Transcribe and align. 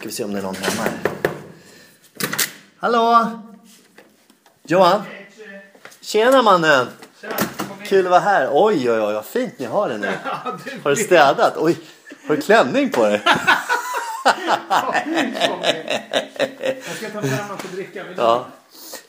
Ska 0.00 0.08
vi 0.08 0.14
se 0.14 0.24
om 0.24 0.32
det 0.32 0.38
är 0.38 0.42
någon 0.42 0.54
hemma 0.54 0.82
här. 0.82 0.92
Hallå! 2.78 3.30
Johan? 4.62 5.02
Tjena 6.00 6.42
mannen! 6.42 6.86
Kul 7.84 8.06
att 8.06 8.10
vara 8.10 8.20
här. 8.20 8.48
Oj, 8.52 8.90
oj, 8.90 9.00
oj, 9.00 9.14
vad 9.14 9.24
fint 9.24 9.58
ni 9.58 9.66
har 9.66 9.88
det 9.88 9.98
nu. 9.98 10.12
Har 10.82 10.90
du 10.90 10.96
städat? 10.96 11.56
Oj, 11.56 11.78
har 12.28 12.36
du 12.36 12.42
klänning 12.42 12.90
på 12.90 13.04
dig? 13.04 13.22
Jag 13.24 13.34
ska 16.96 17.08
ta 17.08 17.22
fram 17.22 17.48
något 17.48 17.64
att 17.64 17.72
dricka. 17.72 18.04
Ja. 18.16 18.46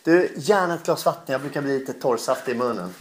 Du, 0.04 0.34
gärna 0.36 0.74
ett 0.74 0.86
glas 0.86 1.06
vatten. 1.06 1.34
Jag 1.34 1.42
brukar 1.42 1.62
bli 1.62 1.80
lite 1.80 1.94
torrsaftig 1.94 2.52
i 2.52 2.56
munnen. 2.56 2.94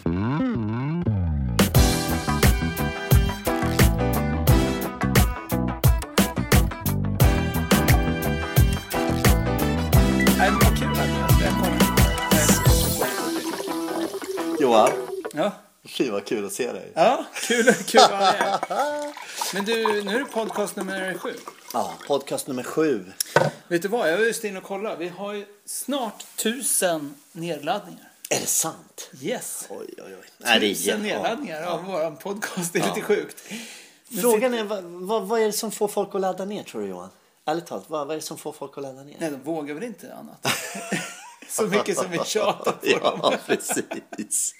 Ja. 15.33 15.51
fy 15.85 16.09
vad 16.09 16.25
kul 16.25 16.45
att 16.45 16.53
se 16.53 16.71
dig. 16.71 16.91
ja, 16.95 17.25
kul, 17.35 17.73
kul 17.73 18.01
att 18.01 18.11
vara 18.11 18.21
här. 18.21 18.59
Men 19.53 19.65
du, 19.65 20.03
nu 20.03 20.15
är 20.15 20.19
det 20.19 20.25
podcast 20.25 20.75
nummer 20.75 21.13
sju. 21.17 21.33
Ja, 21.73 21.93
podcast 22.07 22.47
nummer 22.47 22.63
sju. 22.63 23.05
Vet 23.67 23.81
du 23.81 23.87
vad, 23.87 24.11
jag 24.11 24.17
var 24.17 24.25
just 24.25 24.43
inne 24.43 24.57
och 24.57 24.63
kollade. 24.63 24.95
Vi 24.95 25.07
har 25.07 25.33
ju 25.33 25.45
snart 25.65 26.25
tusen 26.35 27.15
nedladdningar. 27.31 28.11
Är 28.29 28.39
det 28.39 28.45
sant? 28.45 29.09
Yes. 29.21 29.65
Oj, 29.69 29.85
oj, 29.97 30.03
oj. 30.21 30.29
Nej, 30.37 30.59
det 30.59 30.65
är 30.65 30.75
Tusen 30.75 31.01
nedladdningar 31.01 31.63
av 31.63 31.83
vår 31.83 32.11
podcast. 32.15 32.73
Det 32.73 32.79
är 32.79 32.87
lite 32.87 33.01
sjukt. 33.01 33.43
Men 34.07 34.21
Frågan 34.21 34.53
är, 34.53 34.63
vad, 34.63 34.83
vad, 34.83 35.27
vad 35.27 35.41
är 35.41 35.45
det 35.45 35.53
som 35.53 35.71
får 35.71 35.87
folk 35.87 36.15
att 36.15 36.21
ladda 36.21 36.45
ner 36.45 36.63
tror 36.63 36.81
du 36.81 36.87
Johan? 36.87 37.09
Ärligt 37.45 37.65
talat, 37.65 37.85
vad, 37.87 38.07
vad 38.07 38.15
är 38.15 38.19
det 38.19 38.25
som 38.25 38.37
får 38.37 38.51
folk 38.51 38.77
att 38.77 38.83
ladda 38.83 39.03
ner? 39.03 39.15
Nej, 39.19 39.31
de 39.31 39.41
vågar 39.43 39.73
väl 39.73 39.83
inte 39.83 40.13
annat. 40.13 40.47
Så 41.51 41.63
mycket 41.63 41.97
som 41.97 42.11
vi 42.11 42.19
tjatar 42.25 42.71
på 42.71 42.99
dem. 43.03 43.19
Ja, 43.23 43.33
precis. 43.47 44.55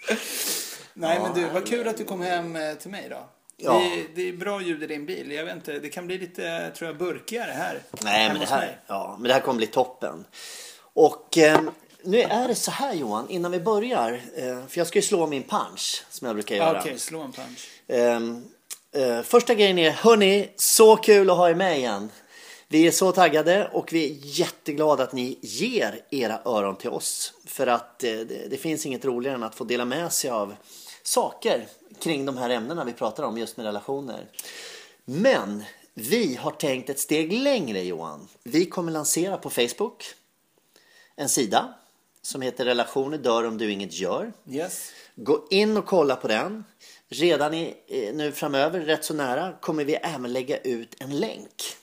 Nej, 0.93 1.19
men 1.19 1.33
du, 1.33 1.49
vad 1.49 1.67
kul 1.67 1.87
att 1.87 1.97
du 1.97 2.03
kom 2.03 2.21
hem 2.21 2.55
eh, 2.55 2.73
till 2.73 2.91
mig 2.91 3.07
då. 3.09 3.29
Ja. 3.57 3.73
Det, 3.73 4.07
det 4.15 4.29
är 4.29 4.33
bra 4.33 4.61
ljud 4.61 4.83
i 4.83 4.87
din 4.87 5.05
bil. 5.05 5.31
Jag 5.31 5.45
vet 5.45 5.55
inte, 5.55 5.79
det 5.79 5.89
kan 5.89 6.07
bli 6.07 6.17
lite, 6.17 6.71
tror 6.77 6.89
jag, 6.89 6.97
burkigare 6.97 7.51
här. 7.51 7.83
Nej, 8.03 8.29
men 8.29 8.39
det 8.39 8.45
här, 8.45 8.59
mig. 8.59 8.77
ja, 8.87 9.15
men 9.19 9.27
det 9.27 9.33
här 9.33 9.41
kommer 9.41 9.57
bli 9.57 9.67
toppen. 9.67 10.25
Och 10.93 11.37
eh, 11.37 11.61
nu 12.03 12.21
är 12.21 12.47
det 12.47 12.55
så 12.55 12.71
här 12.71 12.93
Johan, 12.93 13.29
innan 13.29 13.51
vi 13.51 13.59
börjar. 13.59 14.21
Eh, 14.35 14.67
för 14.67 14.77
jag 14.77 14.87
ska 14.87 14.97
ju 14.99 15.03
slå 15.03 15.27
min 15.27 15.43
punch 15.43 16.03
som 16.09 16.27
jag 16.27 16.35
brukar 16.35 16.55
Ja, 16.55 16.67
göra. 16.67 16.79
Okej, 16.79 16.99
slå 16.99 17.21
en 17.21 17.31
punch. 17.31 17.69
Ehm, 17.87 18.43
eh, 18.95 19.21
första 19.21 19.53
grejen 19.53 19.77
är, 19.77 19.91
hörni, 19.91 20.51
så 20.55 20.95
kul 20.95 21.29
att 21.29 21.37
ha 21.37 21.49
er 21.49 21.55
med 21.55 21.77
igen. 21.77 22.09
Vi 22.71 22.87
är 22.87 22.91
så 22.91 23.11
taggade 23.11 23.69
och 23.73 23.93
vi 23.93 24.11
är 24.11 24.17
jätteglada 24.39 25.03
att 25.03 25.13
ni 25.13 25.37
ger 25.41 26.05
era 26.09 26.39
öron 26.45 26.75
till 26.75 26.89
oss. 26.89 27.33
För 27.45 27.67
att 27.67 28.03
eh, 28.03 28.13
det, 28.13 28.47
det 28.49 28.57
finns 28.57 28.85
inget 28.85 29.05
roligare 29.05 29.35
än 29.35 29.43
att 29.43 29.55
få 29.55 29.63
dela 29.63 29.85
med 29.85 30.13
sig 30.13 30.29
av 30.29 30.55
saker 31.03 31.67
kring 31.99 32.25
de 32.25 32.37
här 32.37 32.49
ämnena 32.49 32.83
vi 32.83 32.93
pratar 32.93 33.23
om 33.23 33.37
just 33.37 33.57
med 33.57 33.65
relationer. 33.65 34.25
Men 35.05 35.63
vi 35.93 36.35
har 36.35 36.51
tänkt 36.51 36.89
ett 36.89 36.99
steg 36.99 37.33
längre 37.33 37.83
Johan. 37.83 38.27
Vi 38.43 38.65
kommer 38.65 38.91
lansera 38.91 39.37
på 39.37 39.49
Facebook 39.49 40.03
en 41.15 41.29
sida 41.29 41.73
som 42.21 42.41
heter 42.41 42.65
Relationer 42.65 43.17
dör 43.17 43.47
om 43.47 43.57
du 43.57 43.71
inget 43.71 43.93
gör. 43.93 44.33
Yes. 44.49 44.91
Gå 45.15 45.47
in 45.49 45.77
och 45.77 45.85
kolla 45.85 46.15
på 46.15 46.27
den. 46.27 46.63
Redan 47.09 47.53
i, 47.53 47.75
eh, 47.87 48.15
nu 48.15 48.31
framöver, 48.31 48.79
rätt 48.79 49.05
så 49.05 49.13
nära, 49.13 49.53
kommer 49.61 49.85
vi 49.85 49.93
även 49.93 50.33
lägga 50.33 50.57
ut 50.57 50.95
en 50.99 51.19
länk. 51.19 51.77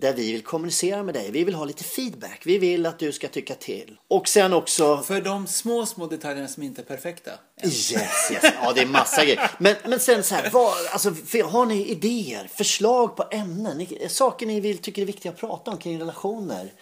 Där 0.00 0.14
vi 0.14 0.32
vill 0.32 0.42
kommunicera 0.42 1.02
med 1.02 1.14
dig. 1.14 1.30
Vi 1.30 1.44
vill 1.44 1.54
ha 1.54 1.64
lite 1.64 1.84
feedback. 1.84 2.42
Vi 2.44 2.58
vill 2.58 2.86
att 2.86 2.98
du 2.98 3.12
ska 3.12 3.28
tycka 3.28 3.54
till. 3.54 3.96
Och 4.08 4.28
sen 4.28 4.52
också... 4.52 5.02
För 5.02 5.20
de 5.20 5.46
små, 5.46 5.86
små 5.86 6.06
detaljerna 6.06 6.48
som 6.48 6.62
inte 6.62 6.82
är 6.82 6.84
perfekta. 6.84 7.30
Yes, 7.64 7.92
yes. 7.92 8.44
Ja, 8.62 8.72
det 8.72 8.80
är 8.80 8.86
massa 8.86 9.24
grejer. 9.24 9.50
Men, 9.58 9.74
men 9.86 10.00
sen 10.00 10.22
så 10.22 10.34
här, 10.34 10.50
vad, 10.50 10.72
alltså, 10.92 11.08
har 11.44 11.66
ni 11.66 11.86
idéer, 11.86 12.50
förslag 12.54 13.16
på 13.16 13.24
ämnen, 13.30 13.78
ni, 13.78 14.08
saker 14.08 14.46
ni 14.46 14.60
vill, 14.60 14.78
tycker 14.78 15.02
är 15.02 15.06
viktiga 15.06 15.32
att 15.32 15.38
prata 15.38 15.70
om 15.70 15.78
kring 15.78 16.00
relationer? 16.00 16.72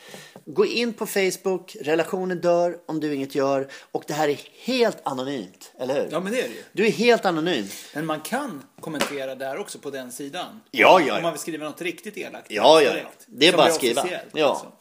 Gå 0.48 0.66
in 0.66 0.92
på 0.92 1.06
Facebook, 1.06 1.76
relationer 1.80 2.34
dör 2.34 2.76
om 2.86 3.00
du 3.00 3.14
inget 3.14 3.34
gör. 3.34 3.68
Och 3.92 4.04
det 4.06 4.12
här 4.14 4.28
är 4.28 4.38
helt 4.64 4.96
anonymt, 5.02 5.72
eller 5.78 5.94
hur? 5.94 6.08
Ja, 6.10 6.20
men 6.20 6.32
det 6.32 6.38
är 6.40 6.48
det 6.48 6.54
ju. 6.54 6.62
Du 6.72 6.86
är 6.86 6.90
helt 6.90 7.24
anonym. 7.24 7.68
Men 7.94 8.06
man 8.06 8.20
kan 8.20 8.62
kommentera 8.80 9.34
där 9.34 9.58
också 9.58 9.78
på 9.78 9.90
den 9.90 10.12
sidan. 10.12 10.60
Ja, 10.70 11.00
ja. 11.00 11.16
Om 11.16 11.22
man 11.22 11.32
vill 11.32 11.40
skriva 11.40 11.64
något 11.64 11.80
riktigt 11.82 12.16
elakt. 12.16 12.46
Ja, 12.50 12.82
ja, 12.82 12.90
direkt. 12.90 13.26
Det 13.26 13.48
är 13.48 13.52
bara 13.52 13.66
att 13.66 13.74
skriva. 13.74 14.08
Ja. 14.32 14.48
alltså. 14.48 14.72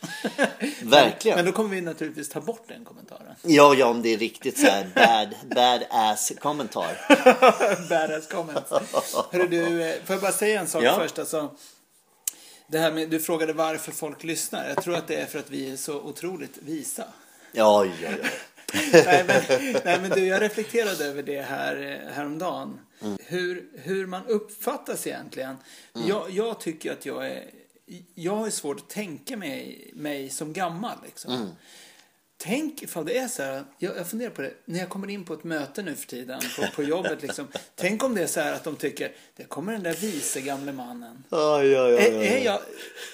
Verkligen. 0.85 1.35
Men 1.37 1.45
då 1.45 1.51
kommer 1.51 1.69
vi 1.69 1.81
naturligtvis 1.81 2.29
ta 2.29 2.41
bort 2.41 2.63
den 2.67 2.85
kommentaren. 2.85 3.35
Ja, 3.41 3.75
ja, 3.75 3.85
om 3.85 4.01
det 4.01 4.13
är 4.13 4.17
riktigt 4.17 4.59
så 4.59 4.67
här 4.67 4.87
bad, 4.95 5.35
bad 5.55 5.83
ass 5.89 6.31
kommentar. 6.39 6.97
Badass 7.89 8.27
comments. 8.27 8.71
Hörru 9.31 9.47
du, 9.47 9.83
eh, 9.83 9.95
får 10.05 10.13
jag 10.13 10.21
bara 10.21 10.31
säga 10.31 10.59
en 10.59 10.67
sak 10.67 10.83
Ja. 10.83 10.95
först? 10.99 11.19
Alltså, 11.19 11.49
det 12.67 12.79
här 12.79 12.91
med, 12.91 13.09
du 13.09 13.19
frågade 13.19 13.53
varför 13.53 13.91
folk 13.91 14.23
lyssnar. 14.23 14.69
Jag 14.69 14.83
tror 14.83 14.95
att 14.95 15.07
det 15.07 15.15
är 15.15 15.25
för 15.25 15.39
att 15.39 15.49
vi 15.49 15.71
är 15.71 15.77
så 15.77 16.01
otroligt 16.01 16.57
visa. 16.57 17.07
Ja, 17.51 17.85
ja, 17.85 17.91
ja. 18.01 18.29
nej, 18.93 19.25
men, 19.27 19.41
nej 19.85 19.99
men 20.01 20.09
du, 20.09 20.25
jag 20.25 20.41
reflekterade 20.41 21.05
över 21.05 21.23
det 21.23 21.41
här 21.41 22.01
eh, 22.07 22.13
häromdagen. 22.13 22.79
Mm. 23.01 23.17
Hur, 23.25 23.69
hur 23.73 24.05
man 24.05 24.25
uppfattas 24.25 25.07
egentligen. 25.07 25.55
Jag, 25.93 26.29
jag 26.29 26.59
tycker 26.59 26.91
att 26.91 27.05
jag 27.05 27.27
är... 27.27 27.43
Jag 28.15 28.35
har 28.35 28.49
svårt 28.49 28.79
att 28.79 28.89
tänka 28.89 29.37
mig, 29.37 29.91
mig 29.93 30.29
som 30.29 30.53
gammal 30.53 30.97
liksom. 31.05 31.33
Mm. 31.33 31.49
Tänk 32.37 32.83
ifall 32.83 33.05
det 33.05 33.17
är 33.17 33.27
så 33.27 33.43
här, 33.43 33.63
jag, 33.77 33.97
jag 33.97 34.07
funderar 34.07 34.29
på 34.29 34.41
det, 34.41 34.51
när 34.65 34.79
jag 34.79 34.89
kommer 34.89 35.09
in 35.09 35.25
på 35.25 35.33
ett 35.33 35.43
möte 35.43 35.81
nu 35.81 35.95
för 35.95 36.07
tiden 36.07 36.41
på, 36.55 36.67
på 36.75 36.83
jobbet 36.83 37.21
liksom. 37.21 37.47
Tänk 37.75 38.03
om 38.03 38.15
det 38.15 38.21
är 38.23 38.27
så 38.27 38.39
här 38.39 38.53
att 38.53 38.63
de 38.63 38.75
tycker, 38.75 39.11
det 39.35 39.43
kommer 39.43 39.73
den 39.73 39.83
där 39.83 39.93
vise 39.93 40.41
gamle 40.41 40.71
mannen. 40.71 41.23
Oj, 41.29 41.39
oj, 41.39 41.79
oj, 41.79 41.93
Är, 41.95 42.23
är, 42.23 42.45
jag, 42.45 42.59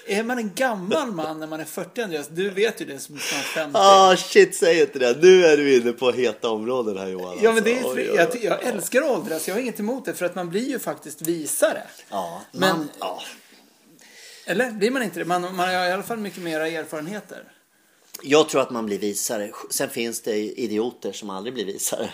är 0.06 0.22
man 0.22 0.38
en 0.38 0.50
gammal 0.54 1.12
man 1.12 1.40
när 1.40 1.46
man 1.46 1.60
är 1.60 1.64
40 1.64 2.02
Andreas? 2.02 2.28
Du 2.28 2.50
vet 2.50 2.80
ju 2.80 2.84
det 2.84 2.98
som 2.98 3.18
snart 3.18 3.44
50. 3.44 3.78
Ah, 3.78 4.16
shit, 4.16 4.56
säg 4.56 4.80
inte 4.80 4.98
det. 4.98 5.16
Nu 5.22 5.44
är 5.46 5.56
du 5.56 5.76
inne 5.76 5.92
på 5.92 6.10
heta 6.12 6.50
områden 6.50 6.98
här 6.98 7.08
Johan. 7.08 7.38
Ja, 7.42 7.52
men 7.52 7.64
det 7.64 7.74
alltså. 7.74 7.88
är, 7.90 7.94
Oj, 7.94 8.10
oj, 8.10 8.16
jag, 8.16 8.44
jag 8.44 8.62
älskar 8.62 9.02
åldras, 9.02 9.48
jag 9.48 9.54
har 9.54 9.60
inget 9.60 9.80
emot 9.80 10.04
det 10.04 10.14
för 10.14 10.26
att 10.26 10.34
man 10.34 10.50
blir 10.50 10.68
ju 10.68 10.78
faktiskt 10.78 11.22
visare. 11.22 11.82
Ja, 12.10 12.42
Men- 12.52 12.60
man, 12.78 12.88
ja. 13.00 13.22
Eller 14.46 14.70
blir 14.70 14.90
man 14.90 15.02
inte 15.02 15.18
det? 15.18 15.24
Man, 15.24 15.42
man 15.42 15.58
har 15.58 15.72
i 15.86 15.92
alla 15.92 16.02
fall 16.02 16.18
mycket 16.18 16.42
mera 16.42 16.68
erfarenheter. 16.68 17.44
Jag 18.24 18.48
tror 18.48 18.60
att 18.60 18.70
man 18.70 18.86
blir 18.86 18.98
visare. 18.98 19.50
Sen 19.70 19.90
finns 19.90 20.20
det 20.20 20.36
idioter 20.36 21.12
som 21.12 21.30
aldrig 21.30 21.54
blir 21.54 21.64
visare. 21.64 22.10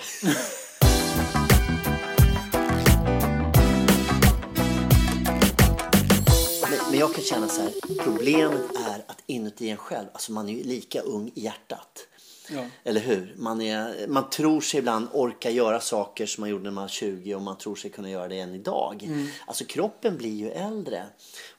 men, 6.70 6.90
men 6.90 6.98
jag 6.98 7.14
kan 7.14 7.24
känna 7.24 7.48
så 7.48 7.62
här. 7.62 7.72
Problemet 8.04 8.76
är 8.76 9.04
att 9.06 9.22
inuti 9.26 9.70
en 9.70 9.76
själv, 9.76 10.06
alltså 10.12 10.32
man 10.32 10.48
är 10.48 10.52
ju 10.52 10.62
lika 10.62 11.00
ung 11.00 11.32
i 11.34 11.40
hjärtat. 11.40 12.06
Ja. 12.50 12.66
Eller 12.84 13.00
hur? 13.00 13.34
Man, 13.36 13.60
är, 13.60 14.06
man 14.06 14.30
tror 14.30 14.60
sig 14.60 14.78
ibland 14.78 15.08
orka 15.12 15.50
göra 15.50 15.80
saker 15.80 16.26
som 16.26 16.40
man 16.40 16.50
gjorde 16.50 16.64
när 16.64 16.70
man 16.70 16.84
var 16.84 16.88
20 16.88 17.34
och 17.34 17.42
man 17.42 17.58
tror 17.58 17.74
sig 17.74 17.90
kunna 17.90 18.10
göra 18.10 18.28
det 18.28 18.38
än 18.38 18.54
idag. 18.54 19.08
Alltså 19.46 19.64
kroppen 19.64 20.16
blir 20.16 20.34
ju 20.34 20.50
äldre 20.50 21.06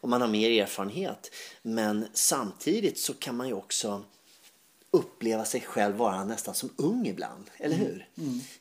och 0.02 0.10
man 0.10 0.22
har 0.22 0.28
mer 0.28 0.62
erfarenhet. 0.62 1.32
Men 1.62 2.08
samtidigt 2.14 3.00
så 3.00 3.14
kan 3.14 3.38
man 3.38 3.48
ju 3.48 3.54
också 3.54 4.04
uppleva 4.92 5.46
sig 5.46 5.62
själv 5.62 5.96
vara 5.96 6.24
nästan 6.26 6.56
som 6.56 6.70
ung 6.78 7.08
ibland. 7.08 7.50
Eller 7.58 7.76
hur? 7.76 8.08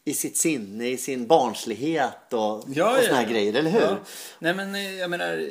I 0.04 0.14
sitt 0.14 0.36
sinne, 0.36 0.88
i 0.88 0.96
sin 0.96 1.26
barnslighet 1.26 2.32
och, 2.32 2.54
och 2.56 2.64
såna 2.74 3.16
här 3.16 3.26
grejer. 3.30 3.54
Eller 3.54 3.70
hur? 3.70 3.80
Ja. 3.80 3.96
Nej 4.38 4.54
men 4.54 4.74
eh, 4.74 4.94
jag 4.94 5.10
menar, 5.10 5.48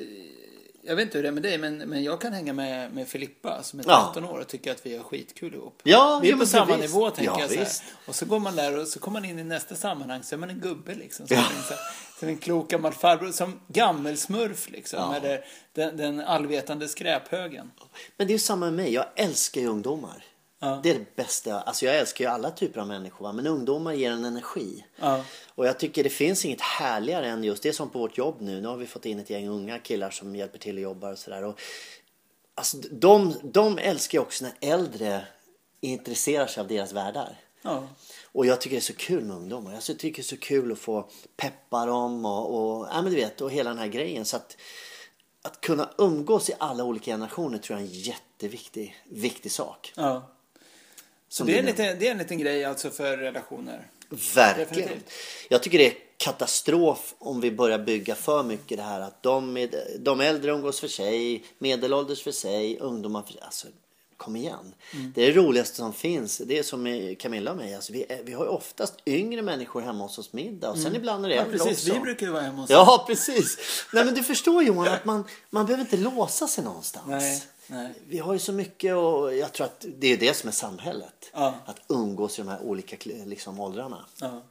jag 0.84 0.96
vet 0.96 1.04
inte 1.04 1.18
hur 1.18 1.24
det 1.24 1.30
är 1.30 1.34
med 1.34 1.44
dig 1.44 1.58
men, 1.58 1.78
men 1.78 2.04
jag 2.04 2.22
kan 2.22 2.34
hänga 2.34 2.54
med, 2.54 2.94
med 2.94 3.08
Filippa 3.08 3.64
som 3.64 3.80
är 3.80 3.84
Ja. 3.88 4.12
13 4.14 4.30
år 4.32 4.40
och 4.40 4.48
tycka 4.48 4.72
att 4.72 4.86
vi 4.86 4.98
har 4.98 5.04
skitkul 5.04 5.54
ihop. 5.54 5.82
Ja, 5.84 6.20
vi 6.22 6.28
är 6.28 6.32
ja, 6.32 6.38
på 6.38 6.46
samma 6.46 6.66
visst. 6.78 6.80
nivå 6.80 7.10
tänker 7.10 7.32
Ja, 7.32 7.48
jag 7.56 7.68
så. 7.72 7.84
Och 8.06 8.16
så 8.16 8.26
går 8.26 8.40
man 8.40 8.56
där 8.56 8.78
och 8.78 8.88
så 8.88 9.00
kommer 9.00 9.20
man 9.22 9.30
in 9.30 9.40
i 9.40 9.44
nästa 9.44 9.76
sammanhang 9.76 10.24
så 10.24 10.36
är 10.36 10.40
man 10.40 10.50
en 10.50 10.60
gubbe 10.60 10.96
liksom. 10.96 11.28
Som, 11.28 11.38
Ja. 11.38 11.44
en, 11.58 11.64
så 11.64 11.70
här, 11.74 11.80
som 12.20 12.28
en 12.28 12.38
klok 12.38 12.70
gammal 12.70 12.94
farbror, 12.94 13.32
som 13.32 13.60
gammelsmurf 13.68 14.70
liksom. 14.70 15.00
Ja. 15.00 15.16
Eller 15.16 15.46
den, 15.74 15.98
den 15.98 16.20
allvetande 16.22 16.88
skräphögen. 16.88 17.72
Men 18.18 18.28
det 18.28 18.32
är 18.32 18.36
ju 18.36 18.40
samma 18.40 18.66
med 18.66 18.74
mig. 18.74 18.94
Jag 18.94 19.06
älskar 19.16 19.62
ju 19.62 19.68
ungdomar. 19.68 20.24
Ja. 20.60 20.80
Det 20.84 20.90
är 20.90 20.94
det 20.94 21.16
bästa. 21.16 21.62
Alltså 21.62 21.86
jag 21.86 21.98
älskar 21.98 22.26
ju 22.26 22.32
alla 22.32 22.52
typer 22.52 22.82
av 22.82 22.88
människor. 22.88 23.26
Va? 23.26 23.34
Men 23.34 23.48
ungdomar 23.48 23.94
ger 23.94 24.12
en 24.12 24.26
energi. 24.26 24.86
Ja. 24.96 25.24
Och 25.56 25.68
jag 25.68 25.80
tycker 25.80 26.04
det 26.04 26.10
finns 26.10 26.46
inget 26.46 26.62
härligare 26.62 27.28
än 27.28 27.44
just 27.44 27.64
det 27.64 27.74
som 27.74 27.90
på 27.90 28.00
vårt 28.00 28.18
jobb 28.18 28.36
nu. 28.40 28.62
Nu 28.62 28.68
har 28.68 28.78
vi 28.78 28.88
fått 28.88 29.06
in 29.06 29.20
ett 29.20 29.30
gäng 29.30 29.48
unga 29.48 29.80
killar 29.80 30.10
som 30.10 30.36
hjälper 30.36 30.60
till 30.60 30.76
och 30.76 30.82
jobbar 30.82 31.12
och 31.12 31.18
sådär. 31.18 31.54
Alltså 32.56 32.78
de, 32.92 33.34
de 33.44 33.78
älskar 33.78 34.18
ju 34.18 34.22
också 34.22 34.46
när 34.46 34.74
äldre 34.74 35.26
intresserar 35.82 36.48
sig 36.48 36.62
av 36.62 36.68
deras 36.68 36.94
världar. 36.94 37.38
Ja. 37.62 37.88
Och 38.32 38.46
jag 38.46 38.62
tycker 38.62 38.76
det 38.76 38.80
är 38.80 38.82
så 38.82 38.94
kul 38.94 39.24
med 39.24 39.38
ungdomar. 39.38 39.74
Jag 39.74 39.84
tycker 39.84 40.16
det 40.16 40.22
är 40.22 40.24
så 40.24 40.38
kul 40.38 40.72
att 40.72 40.80
få 40.80 41.10
peppa 41.38 41.86
dem 41.86 42.26
och, 42.26 42.56
och, 42.56 42.88
ja, 42.92 43.02
men 43.02 43.12
du 43.12 43.16
vet, 43.16 43.42
och 43.42 43.52
hela 43.52 43.70
den 43.70 43.80
här 43.80 43.88
grejen. 43.88 44.26
Så 44.26 44.38
att, 44.38 44.58
att 45.42 45.62
kunna 45.62 45.90
umgås 45.98 46.50
i 46.50 46.54
alla 46.58 46.84
olika 46.84 47.12
generationer 47.12 47.58
tror 47.58 47.80
jag 47.80 47.88
är 47.88 47.92
en 47.92 48.00
jätteviktig 48.00 48.96
viktig 49.06 49.52
sak. 49.52 49.94
Ja. 49.96 50.37
Så 51.30 51.44
det 51.44 51.58
är, 51.58 51.64
liten, 51.64 52.00
det 52.00 52.08
är 52.08 52.12
en 52.12 52.18
liten 52.18 52.38
grej 52.38 52.66
alltså 52.66 52.90
för 52.90 53.18
relationer. 53.18 53.88
Verkligen. 54.36 54.70
Definitivt. 54.70 55.12
Jag 55.50 55.64
tycker 55.64 55.78
det 55.78 55.88
är 55.88 55.94
katastrof 56.18 57.16
om 57.18 57.42
vi 57.42 57.52
börjar 57.52 57.80
bygga 57.80 58.16
för 58.16 58.44
mycket 58.44 58.78
det 58.78 58.84
här 58.84 59.02
att 59.02 59.24
de, 59.24 59.54
med, 59.54 59.76
de 60.00 60.22
äldre 60.22 60.52
umgås 60.52 60.80
för 60.80 60.88
sig, 60.88 61.44
medelålders 61.60 62.24
för 62.24 62.32
sig, 62.32 62.80
ungdomar 62.80 63.22
för 63.22 63.34
sig. 63.34 63.42
Alltså, 63.42 63.68
kom 64.18 64.36
igen. 64.36 64.74
Mm. 64.94 65.12
Det 65.16 65.22
är 65.24 65.34
det 65.34 65.42
roligaste 65.42 65.76
som 65.76 65.94
finns. 65.94 66.38
Det 66.38 66.60
är 66.60 66.64
som 66.64 67.16
Camilla 67.20 67.52
och 67.52 67.58
mig. 67.58 67.76
Alltså, 67.76 67.94
vi, 67.94 68.22
vi 68.24 68.34
har 68.34 68.44
ju 68.46 68.50
oftast 68.50 68.96
yngre 69.06 69.42
människor 69.42 69.82
hemma 69.82 70.04
hos 70.04 70.18
oss 70.18 70.34
middag 70.34 70.70
och 70.70 70.78
sen 70.78 70.96
ibland 70.96 71.26
är 71.26 71.30
det 71.30 71.36
Mm. 71.38 71.52
Ja, 71.52 71.58
precis. 71.58 71.88
också. 71.88 71.94
Vi 71.94 72.00
brukar 72.00 72.26
ju 72.26 72.32
vara 72.32 72.42
hemma 72.42 72.62
hos 72.62 72.70
Ja, 72.70 73.04
precis. 73.08 73.58
Nej, 73.94 74.06
men 74.06 74.14
du 74.14 74.24
förstår 74.24 74.64
Johan 74.64 74.88
att 74.88 75.06
man, 75.06 75.24
man 75.50 75.66
behöver 75.66 75.82
inte 75.82 75.98
låsa 75.98 76.48
sig 76.48 76.64
någonstans. 76.64 77.08
Nej, 77.08 77.44
nej. 77.68 77.94
Vi 78.08 78.18
har 78.20 78.34
ju 78.34 78.40
så 78.40 78.54
mycket 78.54 78.96
och 78.96 79.36
jag 79.36 79.54
tror 79.54 79.66
att 79.66 79.86
det 79.98 80.08
är 80.08 80.18
det 80.18 80.34
som 80.38 80.48
är 80.48 80.52
samhället. 80.54 81.30
Ja. 81.34 81.56
Att 81.66 81.82
umgås 81.88 82.40
i 82.40 82.42
de 82.42 82.48
här 82.48 82.62
olika 82.62 82.96
liksom, 83.06 83.60
åldrarna. 83.60 84.06
Ja. 84.22 84.42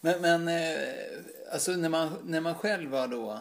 Men, 0.00 0.20
men 0.20 0.48
eh, 0.48 0.78
alltså 1.52 1.72
när 1.72 1.88
man, 1.88 2.10
när 2.24 2.40
man 2.40 2.54
själv 2.54 2.90
var 2.90 3.08
då 3.08 3.40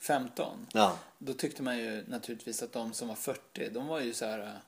15. 0.00 0.66
Ja. 0.72 0.96
Då 1.18 1.32
tyckte 1.32 1.62
man 1.62 1.78
ju 1.78 2.04
naturligtvis 2.08 2.62
att 2.62 2.72
de 2.72 2.92
som 2.92 3.08
var 3.08 3.14
40, 3.14 3.68
de 3.70 3.86
var 3.86 4.00
ju 4.00 4.14
så 4.14 4.24
här... 4.24 4.60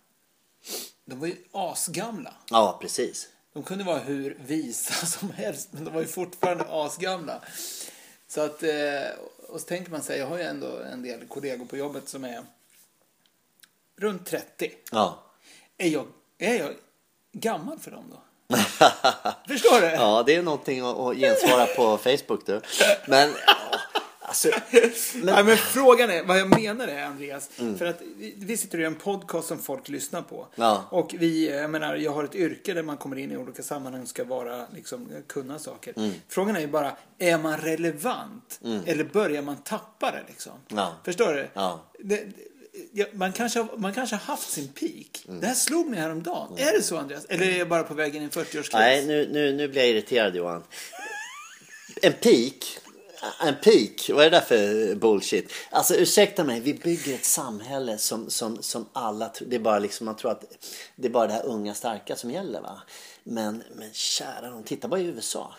De 1.05 1.21
var 1.21 1.27
ju 1.27 1.37
asgamla. 1.53 2.35
Ja, 2.51 2.79
precis. 2.81 3.29
De 3.53 3.63
kunde 3.63 3.85
vara 3.85 3.99
hur 3.99 4.39
visa 4.41 5.07
som 5.07 5.31
helst, 5.31 5.69
men 5.71 5.85
de 5.85 5.95
var 5.95 6.01
ju 6.01 6.07
fortfarande 6.07 6.65
asgamla. 6.69 7.41
Så 8.29 8.41
att, 8.41 8.63
eh, 8.63 9.09
och 9.49 9.61
så 9.61 9.67
tänker 9.67 9.91
man 9.91 10.03
sig, 10.03 10.19
jag 10.19 10.27
har 10.27 10.39
ju 10.39 10.43
ändå 10.43 10.79
en 10.93 11.03
del 11.03 11.27
kollegor 11.29 11.65
på 11.65 11.77
jobbet 11.77 12.09
som 12.09 12.25
är 12.25 12.43
runt 13.97 14.27
30. 14.27 14.71
Ja. 14.93 15.23
Är 15.79 15.89
jag, 15.89 16.07
är 16.39 16.55
jag 16.55 16.75
gammal 17.33 17.79
för 17.79 17.91
dem 17.91 18.05
då? 18.11 18.23
Förstår 19.49 19.81
du? 19.81 19.87
Ja, 19.87 20.23
det 20.27 20.35
är 20.37 20.43
någonting 20.43 20.81
att, 20.81 20.99
att 20.99 21.17
gensvara 21.17 21.67
på 21.67 21.99
Facebook 21.99 22.47
du. 22.47 22.61
Men, 23.07 23.35
alltså, 24.33 25.19
Nej, 25.19 25.45
men 25.45 25.57
frågan 25.57 26.11
är, 26.11 26.23
vad 26.25 26.39
jag 26.39 26.61
menar 26.61 26.89
är 26.89 27.05
Andreas, 27.05 27.51
Mm. 27.59 27.79
för 27.79 27.87
att 27.87 28.01
vi, 28.17 28.35
vi 28.39 28.57
sitter 28.57 28.81
i 28.81 28.85
en 28.85 28.95
podcast 28.95 29.49
som 29.49 29.59
folk 29.59 29.89
lyssnar 29.89 30.23
på. 30.23 30.47
Ja. 30.55 30.85
Och 30.91 31.15
vi, 31.19 31.49
jag 31.51 31.71
menar, 31.71 31.97
jag 31.97 32.13
har 32.13 32.25
ett 32.25 32.35
yrke 32.35 32.75
där 32.75 32.83
man 32.83 32.97
kommer 32.97 33.17
in 33.19 33.33
i 33.33 33.37
olika 33.37 33.63
sammanhang 33.63 34.03
och 34.03 34.09
ska 34.09 34.25
vara, 34.25 34.67
liksom, 34.75 35.09
kunna 35.29 35.59
saker. 35.59 35.95
Mm. 35.97 36.13
Frågan 36.29 36.57
är 36.57 36.61
ju 36.61 36.67
bara, 36.67 36.97
är 37.19 37.39
man 37.39 37.57
relevant? 37.59 38.61
Eller 38.87 39.05
börjar 39.05 39.43
man 39.43 39.57
tappa 39.57 40.11
det 40.11 40.23
liksom? 40.29 40.53
Ja. 40.69 40.95
Förstår 41.05 41.35
du? 41.35 41.49
Ja. 41.55 41.85
Det, 41.99 42.25
ja, 42.93 43.07
man, 43.13 43.33
kanske, 43.33 43.59
har- 43.61 43.77
man 43.77 43.95
kanske 43.95 44.17
har 44.17 44.21
haft 44.25 44.51
sin 44.51 44.69
peak. 44.69 45.25
Mm. 45.29 45.41
Det 45.41 45.47
här 45.47 45.55
slog 45.55 45.91
mig 45.91 46.01
häromdagen. 46.01 46.59
Är 46.59 46.73
det 46.73 46.83
så 46.83 46.97
Andreas? 46.99 47.25
Eller 47.25 47.47
är 47.47 47.59
jag 47.59 47.69
bara 47.69 47.83
på 47.83 47.95
väg 47.95 48.17
in 48.17 48.23
i 48.23 48.25
en 48.25 48.31
40-årskris? 48.31 48.71
nej, 48.73 49.07
nu, 49.07 49.29
nu, 49.33 49.53
nu 49.53 49.69
blir 49.69 49.81
jag 49.83 49.91
irriterad 49.91 50.37
Johan. 50.37 50.63
En 52.03 52.13
peak. 52.13 52.79
En 53.41 53.55
peak, 53.63 54.11
vad 54.11 54.25
är 54.25 54.31
det 54.31 54.37
där 54.37 54.41
för 54.41 54.95
bullshit? 54.95 55.53
Alltså 55.71 55.95
ursäkta 55.95 56.45
mig, 56.45 56.61
vi 56.61 56.75
bygger 56.75 57.15
ett 57.15 57.25
samhälle 57.25 57.99
som, 57.99 58.31
som, 58.31 58.63
som 58.63 58.87
alla, 58.93 59.33
det 59.47 59.57
är 59.57 59.61
bara 59.61 59.79
liksom, 59.79 60.05
man 60.05 60.17
tror 60.17 60.31
att 60.31 60.45
det 60.97 61.09
är 61.09 61.13
bara 61.13 61.27
det 61.27 61.33
här 61.33 61.47
unga 61.47 61.75
starka 61.75 62.17
som 62.17 62.31
gäller 62.31 62.61
va. 62.61 62.83
Men, 63.23 63.63
men 63.75 63.93
kära 63.93 64.51
nån, 64.51 64.63
titta 64.63 64.89
bara 64.89 65.01
i 65.01 65.05
USA. 65.05 65.55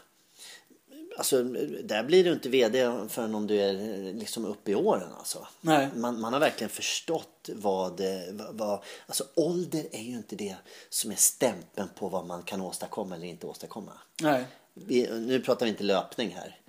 Alltså, 1.18 1.44
där 1.84 2.04
blir 2.04 2.24
du 2.24 2.34
inte 2.34 2.50
vd 2.50 2.92
förrän 3.10 3.36
om 3.36 3.48
du 3.48 3.62
är 3.62 3.74
liksom 4.14 4.46
uppe 4.46 4.72
i 4.72 4.76
åren 4.76 5.10
alltså. 5.18 5.48
Nej. 5.62 5.90
Man, 5.96 6.22
man 6.22 6.34
har 6.34 6.40
verkligen 6.40 6.70
förstått 6.70 7.50
vad, 7.54 8.02
vad... 8.50 8.84
Alltså 9.08 9.24
ålder 9.36 9.86
är 9.92 10.02
ju 10.02 10.14
inte 10.14 10.36
det 10.36 10.56
som 10.90 11.12
är 11.12 11.16
stämpeln 11.16 11.90
på 11.96 12.10
vad 12.10 12.26
man 12.26 12.44
kan 12.44 12.62
åstadkomma 12.62 13.16
eller 13.16 13.28
inte 13.28 13.48
åstadkomma. 13.48 13.92
Nej. 14.22 14.46
Vi, 14.74 15.10
nu 15.12 15.40
pratar 15.40 15.66
vi 15.66 15.70
inte 15.70 15.84
löpning 15.84 16.36
här. 16.36 16.60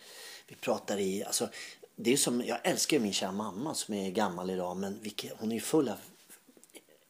Vi 0.46 0.54
pratar 0.54 0.98
i... 0.98 1.24
Alltså, 1.24 1.48
det 1.96 2.12
är 2.12 2.16
som, 2.16 2.42
jag 2.46 2.58
älskar 2.62 2.98
min 2.98 3.12
kära 3.12 3.32
mamma 3.32 3.74
som 3.74 3.94
är 3.94 4.10
gammal 4.10 4.50
idag 4.50 4.76
men 4.76 4.98
vilket, 5.02 5.32
hon 5.38 5.50
är 5.50 5.54
ju 5.54 5.60
full 5.60 5.88
av 5.88 5.96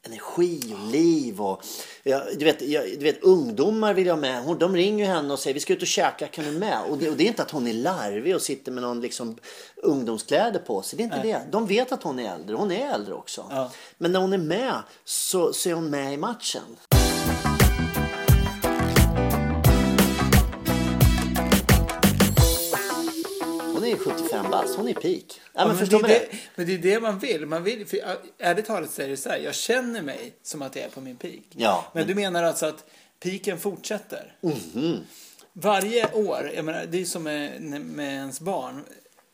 energi 0.05 0.73
och 0.73 0.91
liv. 0.91 1.41
Och, 1.41 1.63
ja, 2.03 2.23
du, 2.37 2.45
vet, 2.45 2.61
jag, 2.61 2.85
du 2.85 3.03
vet, 3.03 3.23
ungdomar 3.23 3.93
vill 3.93 4.07
jag 4.07 4.19
med. 4.19 4.43
Hon, 4.43 4.57
de 4.57 4.75
ringer 4.75 5.05
ju 5.05 5.11
henne 5.11 5.33
och 5.33 5.39
säger 5.39 5.53
vi 5.53 5.59
ska 5.59 5.73
ut 5.73 5.81
och 5.81 5.87
käka, 5.87 6.27
kan 6.27 6.45
du 6.45 6.51
med? 6.51 6.79
Och 6.89 6.97
det, 6.97 7.09
och 7.09 7.17
det 7.17 7.23
är 7.23 7.27
inte 7.27 7.41
att 7.41 7.51
hon 7.51 7.67
är 7.67 7.73
larvig 7.73 8.35
och 8.35 8.41
sitter 8.41 8.71
med 8.71 8.83
någon 8.83 9.01
liksom, 9.01 9.37
ungdomskläder 9.75 10.59
på 10.59 10.81
sig. 10.81 10.97
Det 10.97 11.03
är 11.03 11.05
inte 11.05 11.21
det. 11.21 11.41
De 11.51 11.67
vet 11.67 11.91
att 11.91 12.03
hon 12.03 12.19
är 12.19 12.33
äldre. 12.33 12.55
Hon 12.55 12.71
är 12.71 12.93
äldre 12.93 13.13
också. 13.13 13.45
Ja. 13.49 13.71
Men 13.97 14.11
när 14.11 14.19
hon 14.19 14.33
är 14.33 14.37
med 14.37 14.81
så, 15.05 15.53
så 15.53 15.69
är 15.69 15.73
hon 15.73 15.89
med 15.89 16.13
i 16.13 16.17
matchen. 16.17 16.63
75 24.13 24.51
bast, 24.51 24.75
hon 24.75 24.87
är 24.87 24.93
peak. 24.93 25.23
Ja, 25.53 25.59
men 25.59 25.67
men, 25.67 25.77
förstår 25.77 26.03
det, 26.03 26.29
men 26.55 26.65
det 26.65 26.73
är 26.73 26.77
det 26.77 26.99
man 26.99 27.19
vill. 27.19 27.45
Man 27.45 27.63
vill 27.63 27.85
för, 27.87 27.99
ärligt 28.37 28.65
talat 28.65 28.91
så 28.91 29.01
är 29.01 29.07
det 29.07 29.17
så 29.17 29.29
här, 29.29 29.37
jag 29.37 29.55
känner 29.55 30.01
mig 30.01 30.33
som 30.43 30.61
att 30.61 30.75
jag 30.75 30.85
är 30.85 30.89
på 30.89 31.01
min 31.01 31.15
peak. 31.17 31.41
Ja, 31.51 31.85
men, 31.93 31.99
men- 32.01 32.07
du 32.07 32.15
menar 32.15 32.43
alltså 32.43 32.65
att 32.65 32.85
piken 33.19 33.59
fortsätter? 33.59 34.35
Mhm. 34.41 34.99
Varje 35.53 36.13
år, 36.13 36.51
jag 36.55 36.65
menar, 36.65 36.85
det 36.85 37.01
är 37.01 37.05
som 37.05 37.23
med, 37.23 37.61
med 37.81 38.13
ens 38.13 38.39
barn. 38.39 38.83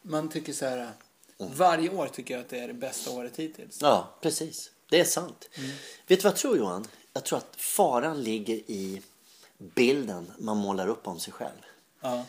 Man 0.01 0.29
tycker 0.29 0.53
så 0.53 0.65
här, 0.65 0.89
varje 1.37 1.89
år 1.89 2.07
tycker 2.07 2.33
jag 2.33 2.41
att 2.41 2.49
det 2.49 2.59
är 2.59 2.67
det 2.67 2.73
bästa 2.73 3.11
året 3.11 3.37
hittills. 3.37 3.77
Ja, 3.81 4.17
precis. 4.21 4.71
Det 4.89 4.99
är 4.99 5.03
sant. 5.05 5.49
Mm. 5.53 5.69
Vet 6.07 6.19
du 6.19 6.23
vad 6.23 6.31
jag 6.31 6.35
tror 6.39 6.57
Johan? 6.57 6.87
Jag 7.13 7.23
tror 7.25 7.37
att 7.37 7.55
faran 7.57 8.23
ligger 8.23 8.55
i 8.55 9.01
bilden 9.57 10.31
man 10.37 10.57
målar 10.57 10.87
upp 10.87 11.07
om 11.07 11.19
sig 11.19 11.33
själv. 11.33 11.59
Ja. 12.01 12.25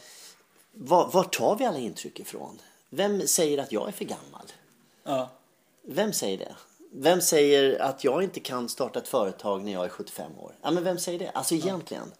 Var, 0.73 1.09
var 1.13 1.25
tar 1.25 1.57
vi 1.57 1.65
alla 1.65 1.79
intryck 1.79 2.21
ifrån? 2.21 2.59
Vem 2.91 3.27
säger 3.27 3.59
att 3.59 3.73
jag 3.73 3.89
är 3.89 3.93
för 3.93 4.05
gammal? 4.05 4.53
Ja. 5.05 5.31
Vem 5.87 6.13
säger 6.13 6.39
det? 6.39 6.55
Vem 6.95 7.21
säger 7.21 7.79
att 7.83 8.05
jag 8.05 8.23
inte 8.23 8.41
kan 8.41 8.69
starta 8.69 8.99
ett 8.99 9.09
företag 9.09 9.65
när 9.65 9.73
jag 9.73 9.85
är 9.85 9.89
75 9.89 10.39
år? 10.39 10.53
Ja, 10.63 10.71
men 10.71 10.85
vem 10.85 10.99
säger 10.99 11.19
det? 11.19 11.31
Alltså 11.31 11.55
egentligen. 11.55 12.13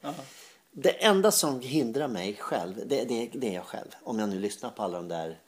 Det 0.71 0.91
enda 1.05 1.31
som 1.31 1.61
hindrar 1.61 2.09
mig 2.09 2.37
själv, 2.41 2.75
det, 2.87 3.05
det, 3.05 3.31
det 3.35 3.49
är 3.49 3.53
jag 3.55 3.65
själv. 3.65 3.89
Om 4.03 4.19
jag 4.19 4.29
nu 4.29 4.39
lyssnar 4.39 4.71
på 4.71 4.83
alla 4.83 4.97
de 4.97 5.09
där 5.09 5.39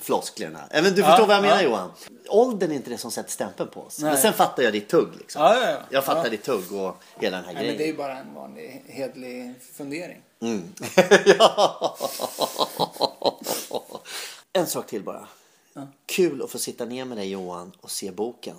flosklerna. 0.00 0.60
Även 0.70 0.94
du 0.94 1.02
förstår 1.02 1.26
vad 1.26 1.36
jag 1.36 1.42
menar 1.42 1.56
ja. 1.56 1.68
Johan? 1.68 1.90
Åldern 2.28 2.70
är 2.70 2.74
inte 2.74 2.90
det 2.90 2.98
som 2.98 3.10
sätter 3.10 3.30
stämpeln 3.30 3.70
på 3.70 3.80
oss. 3.80 3.98
Men 4.00 4.12
Nej. 4.12 4.22
sen 4.22 4.32
fattar 4.32 4.62
jag 4.62 4.72
ditt 4.72 4.88
tugg. 4.88 5.08
Liksom. 5.18 5.42
Ja, 5.42 5.56
ja, 5.60 5.70
ja. 5.70 5.78
Jag 5.90 6.04
fattar 6.04 6.24
Ja. 6.24 6.30
ditt 6.30 6.42
tugg 6.42 6.72
och 6.72 6.96
hela 7.20 7.36
den 7.36 7.46
här 7.46 7.54
Nej, 7.54 7.66
men 7.66 7.66
det 7.66 7.72
är 7.72 7.76
grejen. 7.76 7.90
ju 7.92 7.96
bara 7.96 8.18
en 8.18 8.34
vanlig 8.34 8.82
hedlig 8.86 9.54
fundering. 9.72 10.22
ja. 11.26 11.96
En 14.52 14.66
sak 14.66 14.86
till 14.86 15.02
bara. 15.02 15.28
Kul 16.06 16.42
att 16.42 16.50
få 16.50 16.58
sitta 16.58 16.84
ner 16.84 17.04
med 17.04 17.16
dig 17.18 17.30
Johan 17.30 17.72
och 17.80 17.90
se 17.90 18.10
boken. 18.10 18.56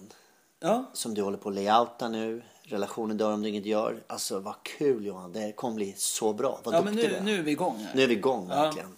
Ja, 0.60 0.86
som 0.94 1.14
du 1.14 1.22
håller 1.22 1.38
på 1.38 1.50
att 1.50 1.56
layouta 1.56 2.10
nu. 2.10 2.44
Relationen 2.64 3.18
dör 3.18 3.34
om 3.34 3.42
du 3.42 3.50
inget 3.50 3.66
gör. 3.66 4.04
Alltså 4.08 4.40
vad 4.40 4.56
kul 4.64 5.06
Johan. 5.06 5.34
Det 5.34 5.52
kommer 5.56 5.76
bli 5.76 5.94
så 5.98 6.34
bra. 6.34 6.60
Vad 6.64 6.76
ja 6.76 6.82
men 6.82 6.96
nu, 6.96 7.02
du 7.02 7.16
är. 7.16 7.22
nu 7.22 7.40
är 7.40 7.42
vi 7.44 7.52
igång 7.52 7.78
här. 7.78 7.96
Nu 7.96 8.04
är 8.04 8.08
vi 8.08 8.14
igång 8.14 8.48
Ja. 8.50 8.56
verkligen. 8.62 8.90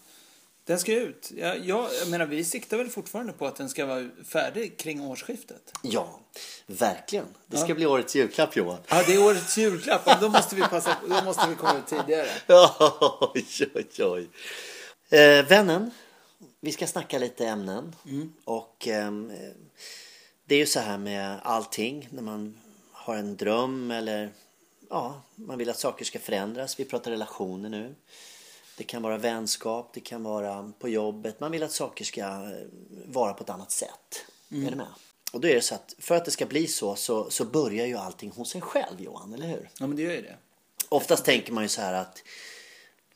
Den 0.65 0.79
ska 0.79 0.93
ut. 0.93 1.31
Ja, 1.36 1.55
jag, 1.55 1.89
jag 2.00 2.10
menar, 2.10 2.25
vi 2.25 2.43
siktar 2.43 2.77
väl 2.77 2.89
fortfarande 2.89 3.34
på 3.34 3.48
att 3.48 3.55
den 3.55 3.69
ska 3.69 3.86
vara 3.86 4.10
färdig 4.25 4.77
kring 4.77 5.01
årsskiftet. 5.01 5.74
Ja, 5.81 6.19
verkligen. 6.67 7.25
Det 7.48 7.57
ska 7.57 7.75
bli 7.75 7.86
årets 7.86 8.15
julklapp 8.15 8.55
Johan. 8.55 8.77
Ja, 8.88 9.03
det 9.07 9.13
är 9.13 9.25
årets 9.25 9.57
julklapp. 9.57 10.05
Men 10.05 10.22
då 10.22 10.29
måste 10.29 10.55
vi 10.55 10.62
passa 10.62 10.98
Då 11.10 11.22
måste 11.24 11.50
vi 11.50 11.55
komma 11.55 11.77
ut 11.77 11.88
tidigare. 11.88 12.27
oj, 13.34 13.45
oj, 13.75 13.88
oj. 14.00 14.29
Eh, 15.10 15.45
vännen, 15.45 15.91
vi 16.62 16.72
ska 16.72 16.88
snacka 16.88 17.19
lite 17.19 17.48
ämnen. 17.48 17.95
Och 18.43 18.88
ehm, 18.88 19.31
eh, 19.31 19.51
det 20.45 20.55
är 20.55 20.60
ju 20.60 20.65
så 20.65 20.79
här 20.79 20.98
med 20.98 21.39
allting. 21.43 22.07
När 22.12 22.22
man 22.22 22.57
har 22.91 23.15
en 23.15 23.36
dröm 23.36 23.91
eller 23.91 24.29
ja, 24.89 25.22
man 25.36 25.57
vill 25.57 25.69
att 25.69 25.79
saker 25.79 26.05
ska 26.05 26.19
förändras. 26.19 26.79
Vi 26.79 26.86
pratar 26.86 27.12
relationer 27.12 27.69
nu. 27.69 27.95
Det 28.77 28.84
kan 28.84 29.01
vara 29.01 29.17
vänskap, 29.17 29.89
det 29.94 30.00
kan 30.00 30.24
vara 30.24 30.72
på 30.79 30.89
jobbet. 30.89 31.39
Man 31.39 31.51
vill 31.51 31.63
att 31.63 31.72
saker 31.72 32.05
ska 32.05 32.22
eh, 32.22 32.50
vara 33.05 33.34
på 33.34 33.44
ett 33.44 33.50
annat 33.50 33.72
sätt. 33.72 34.25
Är 34.50 34.70
du 34.70 34.75
med? 34.75 34.88
Och 35.32 35.41
då 35.41 35.48
är 35.48 35.55
det 35.55 35.62
så 35.62 35.75
att 35.75 35.96
för 36.00 36.15
att 36.15 36.25
det 36.25 36.32
ska 36.32 36.46
bli 36.46 36.67
så, 36.67 36.96
så 36.96 37.29
så 37.29 37.46
börjar 37.46 37.86
ju 37.86 37.96
allting 37.98 38.32
hos 38.32 38.55
en 38.55 38.62
själv 38.62 39.01
Johan, 39.01 39.34
eller 39.34 39.48
hur? 39.48 39.70
Ja, 39.79 39.88
men 39.88 39.98
det 39.98 40.03
gör 40.03 40.12
ju 40.12 40.22
det. 40.22 40.36
Oftast 40.89 41.25
tänker 41.25 41.53
man 41.53 41.63
ju 41.63 41.70
så 41.70 41.82
här 41.82 41.94
att 41.94 42.24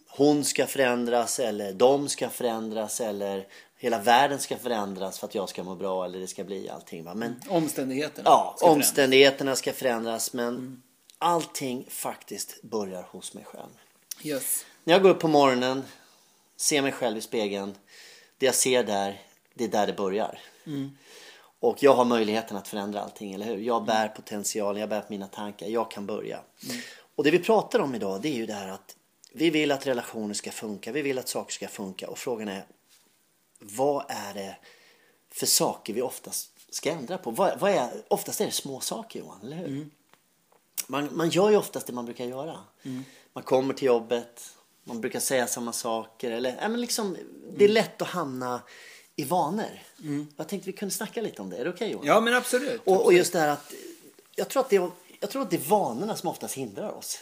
hon 0.08 0.44
ska 0.46 0.68
förändras 0.68 1.40
eller 1.40 1.74
de 1.74 2.10
ska 2.10 2.30
förändras 2.30 3.02
eller 3.02 3.48
hela 3.78 4.00
världen 4.00 4.40
ska 4.40 4.58
förändras 4.58 5.20
för 5.20 5.28
att 5.28 5.36
jag 5.36 5.50
ska 5.50 5.64
må 5.64 5.76
bra 5.76 6.06
eller 6.06 6.20
det 6.20 6.28
ska 6.28 6.44
bli 6.44 6.70
allting. 6.70 7.04
Va? 7.04 7.14
Men 7.14 7.42
Omständigheterna. 7.50 8.30
ja, 8.30 8.54
ska 8.58 8.66
förändras. 8.66 8.88
omständigheterna 8.88 9.56
ska 9.56 9.74
förändras 9.74 10.34
men 10.34 10.84
allting 11.18 11.86
faktiskt 11.90 12.62
börjar 12.62 13.04
hos 13.04 13.34
mig 13.34 13.44
själv. 13.44 13.70
Yes. 14.24 14.66
När 14.90 14.96
jag 14.96 15.04
går 15.04 15.10
upp 15.10 15.20
på 15.20 15.28
morgonen, 15.28 15.84
ser 16.58 16.82
mig 16.82 16.92
själv 16.92 17.18
i 17.18 17.22
spegeln, 17.22 17.76
det 18.38 18.46
jag 18.46 18.56
ser 18.56 18.84
där, 18.84 19.22
det 19.54 19.64
är 19.64 19.68
där 19.68 19.88
det 19.88 19.94
börjar. 19.94 20.40
Och 21.60 21.84
jag 21.84 21.94
har 21.94 22.06
möjligheten 22.06 22.58
att 22.58 22.68
förändra 22.68 23.02
allting, 23.02 23.34
eller 23.34 23.46
hur? 23.46 23.58
Jag 23.58 23.86
bär 23.86 24.08
potentialen, 24.08 24.80
jag 24.80 24.90
bär 24.90 25.02
på 25.02 25.08
mina 25.10 25.28
tankar, 25.28 25.68
jag 25.68 25.92
kan 25.92 26.06
börja. 26.06 26.40
Och 27.16 27.24
det 27.24 27.32
vi 27.32 27.40
pratar 27.40 27.80
om 27.80 27.96
idag 27.96 28.22
det 28.22 28.30
är 28.30 28.34
ju 28.34 28.46
det 28.46 28.54
här 28.54 28.68
att 28.68 28.96
vi 29.34 29.50
vill 29.50 29.72
att 29.72 29.88
relationer 29.88 30.34
ska 30.34 30.52
funka, 30.52 30.92
vi 30.92 31.02
vill 31.02 31.20
att 31.20 31.30
saker 31.30 31.54
ska 31.54 31.68
funka 31.68 32.10
och 32.10 32.18
frågan 32.18 32.48
är 32.48 32.66
vad 33.60 34.06
är 34.08 34.34
det 34.34 34.56
för 35.32 35.46
saker 35.46 35.94
vi 35.94 36.02
oftast 36.02 36.52
ska 36.70 36.92
ändra 36.92 37.18
på? 37.18 37.32
Vad, 37.32 37.60
vad 37.60 37.72
är, 37.72 37.90
oftast 38.08 38.42
är 38.42 38.46
det 38.46 38.52
små 38.52 38.80
saker 38.80 39.20
Johan, 39.20 39.40
eller 39.44 39.58
hur? 39.58 39.90
Man, 40.88 41.10
man 41.12 41.30
gör 41.30 41.50
ju 41.50 41.58
oftast 41.58 41.88
det 41.88 41.94
man 41.94 42.06
brukar 42.06 42.26
göra. 42.26 42.60
Man 43.34 43.44
kommer 43.44 43.74
till 43.74 43.86
jobbet, 43.86 44.56
man 44.90 45.02
brukar 45.02 45.20
säga 45.20 45.48
samma 45.48 45.74
saker. 45.74 46.32
Eller, 46.32 46.58
ja, 46.62 46.70
men 46.70 46.82
liksom, 46.82 47.18
Det 47.58 47.66
är 47.66 47.70
lätt 47.70 48.02
att 48.02 48.08
hamna 48.08 48.62
i 49.16 49.24
vanor. 49.24 49.80
Jag 50.38 50.48
tänkte 50.48 50.66
vi 50.72 50.74
kunde 50.78 50.94
snacka 50.96 51.22
lite 51.22 51.42
om 51.42 51.50
det. 51.50 51.58
Är 51.58 51.64
det 51.64 51.70
okej 51.70 51.92
Johan? 51.92 52.06
Ja, 52.08 52.20
men 52.22 52.34
absolut. 52.34 52.82
Och, 52.86 53.06
och 53.06 53.14
just 53.14 53.34
det 53.34 53.40
här 53.40 53.48
att 53.48 53.74
jag 54.36 54.50
tror 54.50 54.62
att, 54.64 54.70
det, 54.70 54.76
är- 54.76 54.92
jag 55.20 55.30
tror 55.30 55.42
att 55.42 55.50
det 55.50 55.56
är 55.56 55.70
vanorna 55.70 56.16
som 56.16 56.30
oftast 56.30 56.54
hindrar 56.56 56.92
oss. 56.92 57.20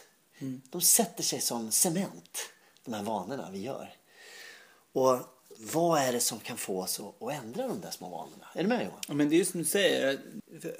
De 0.72 0.82
sätter 0.82 1.24
sig 1.24 1.42
som 1.42 1.72
cement, 1.72 2.40
de 2.86 2.94
här 2.94 3.04
vanorna 3.04 3.50
vi 3.52 3.60
gör. 3.62 3.94
Och 4.94 5.20
vad 5.74 6.02
är 6.02 6.14
det 6.14 6.20
som 6.20 6.40
kan 6.40 6.58
få 6.58 6.82
oss 6.82 7.00
att, 7.00 7.24
att 7.24 7.34
ändra 7.44 7.68
de 7.68 7.82
där 7.82 7.92
små 7.92 8.10
vanorna? 8.10 8.48
Är 8.56 8.64
du 8.64 8.70
med 8.70 8.80
Johan? 8.86 9.00
Ja, 9.08 9.14
men 9.14 9.30
det 9.30 9.36
är 9.36 9.38
ju 9.38 9.46
som 9.46 9.60
du 9.60 9.66
säger, 9.66 10.20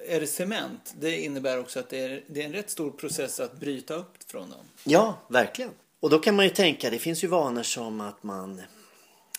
är 0.08 0.20
det 0.20 0.28
cement, 0.28 0.94
det 1.00 1.18
innebär 1.22 1.60
också 1.60 1.80
att 1.80 1.90
det 1.90 2.00
är, 2.00 2.24
det 2.28 2.42
är 2.42 2.46
en 2.46 2.54
rätt 2.54 2.70
stor 2.70 2.92
process 2.92 3.40
att 3.40 3.60
bryta 3.60 3.94
upp 3.94 4.24
från 4.32 4.50
dem. 4.50 4.60
Ja, 4.84 5.18
verkligen. 5.28 5.72
Och 6.00 6.10
då 6.10 6.20
kan 6.20 6.36
man 6.36 6.46
ju 6.46 6.52
tänka, 6.52 6.90
det 6.90 7.00
finns 7.00 7.24
ju 7.24 7.28
vanor 7.28 7.64
som 7.64 8.02
att 8.02 8.24
man, 8.24 8.62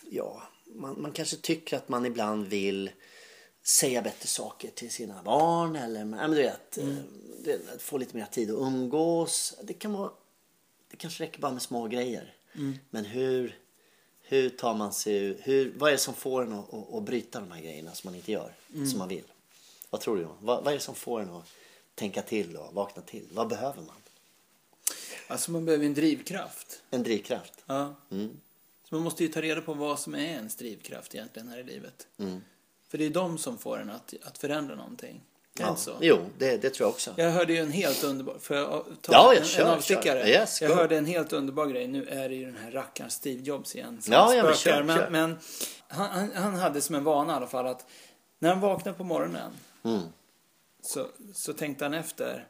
ja, 0.09 0.43
man, 0.65 1.01
man 1.01 1.11
kanske 1.11 1.35
tycker 1.35 1.77
att 1.77 1.89
man 1.89 2.05
ibland 2.05 2.47
vill 2.47 2.91
säga 3.63 4.01
bättre 4.01 4.27
saker 4.27 4.69
till 4.69 4.91
sina 4.91 5.23
barn 5.23 5.75
eller, 5.75 5.99
ja 5.99 6.05
men 6.05 6.31
du 6.31 6.37
vet, 6.37 6.77
eh, 6.77 6.85
vet, 7.45 7.69
att 7.75 7.81
få 7.81 7.97
lite 7.97 8.17
mer 8.17 8.25
tid 8.25 8.51
att 8.51 8.57
umgås. 8.57 9.55
Det 9.63 9.73
kan 9.73 9.93
vara, 9.93 10.11
det 10.91 10.97
kanske 10.97 11.23
räcker 11.23 11.39
bara 11.39 11.51
med 11.51 11.61
små 11.61 11.87
grejer. 11.87 12.35
Men 12.89 13.05
hur, 13.05 13.59
hur 14.21 14.49
tar 14.49 14.73
man 14.73 14.93
sig 14.93 15.15
ur, 15.15 15.37
hur, 15.43 15.73
vad 15.77 15.89
är 15.89 15.91
det 15.91 15.97
som 15.97 16.13
får 16.13 16.41
en 16.41 16.53
att, 16.53 16.73
att, 16.73 16.93
att 16.93 17.03
bryta 17.03 17.39
de 17.39 17.51
här 17.51 17.61
grejerna 17.61 17.93
som 17.93 18.07
man 18.07 18.15
inte 18.15 18.31
gör, 18.31 18.53
som 18.89 18.99
man 18.99 19.07
vill? 19.07 19.23
Vad 19.89 20.01
tror 20.01 20.17
du? 20.17 20.27
Vad, 20.39 20.63
vad 20.63 20.67
är 20.67 20.77
det 20.77 20.83
som 20.83 20.95
får 20.95 21.21
en 21.21 21.29
att 21.29 21.47
tänka 21.95 22.21
till 22.21 22.57
och 22.57 22.73
vakna 22.73 23.01
till? 23.01 23.27
Vad 23.31 23.47
behöver 23.47 23.81
man? 23.81 23.95
Alltså 25.29 25.51
man 25.51 25.65
behöver 25.65 25.85
en 25.85 25.93
drivkraft. 25.93 26.81
En 26.91 27.03
drivkraft? 27.03 27.53
Ja. 27.65 27.95
Mm. 28.11 28.29
Så 28.89 28.95
man 28.95 29.03
måste 29.03 29.23
ju 29.23 29.29
ta 29.29 29.41
reda 29.41 29.61
på 29.61 29.73
vad 29.73 29.99
som 29.99 30.15
är 30.15 30.19
ens 30.19 30.55
drivkraft 30.55 31.15
egentligen 31.15 31.47
här 31.47 31.57
i 31.57 31.63
livet. 31.63 32.07
Mm. 32.17 32.41
För 32.89 32.97
det 32.97 33.05
är 33.05 33.09
de 33.09 33.37
som 33.37 33.57
får 33.57 33.79
en 33.81 33.89
att, 33.89 34.13
att 34.23 34.37
förändra 34.37 34.75
någonting. 34.75 35.21
Är 35.59 35.63
Ja, 35.63 35.75
så? 35.75 35.91
jo, 36.01 36.17
det, 36.37 36.57
det 36.57 36.69
tror 36.69 36.85
jag 36.85 36.89
också. 36.89 37.13
Jag 37.17 37.31
hörde 37.31 37.53
ju 37.53 37.59
en 37.59 37.71
helt 37.71 38.03
underbar... 38.03 38.37
Får 38.39 38.57
jag 38.57 38.85
ta 39.01 39.13
Ja, 39.13 39.33
ja, 39.33 39.39
en, 39.39 39.45
kör, 39.45 39.61
en 39.65 39.67
avstickare? 39.69 40.19
kör. 40.19 40.27
Yes, 40.27 40.61
jag 40.61 40.75
hörde 40.75 40.97
en 40.97 41.05
helt 41.05 41.33
underbar 41.33 41.65
grej. 41.67 41.87
Nu 41.87 42.05
är 42.05 42.29
det 42.29 42.35
ju 42.35 42.45
den 42.45 42.57
här 42.57 42.71
rackaren 42.71 43.09
Steve 43.11 43.41
Jobs 43.43 43.75
igen 43.75 44.01
som 44.01 44.13
Ja, 44.13 44.27
spökar. 44.27 44.53
kör, 44.53 44.83
men, 44.83 44.97
kör. 44.97 45.09
men 45.09 45.37
han, 45.87 46.09
han, 46.09 46.31
han 46.35 46.55
hade 46.55 46.81
som 46.81 46.95
en 46.95 47.03
vana 47.03 47.33
i 47.33 47.35
alla 47.35 47.47
fall 47.47 47.67
att 47.67 47.85
när 48.39 48.49
han 48.49 48.59
vaknade 48.59 48.97
på 48.97 49.03
morgonen 49.03 49.51
Mm. 49.83 50.01
så, 50.81 51.07
så 51.33 51.53
tänkte 51.53 51.85
han 51.85 51.93
efter. 51.93 52.47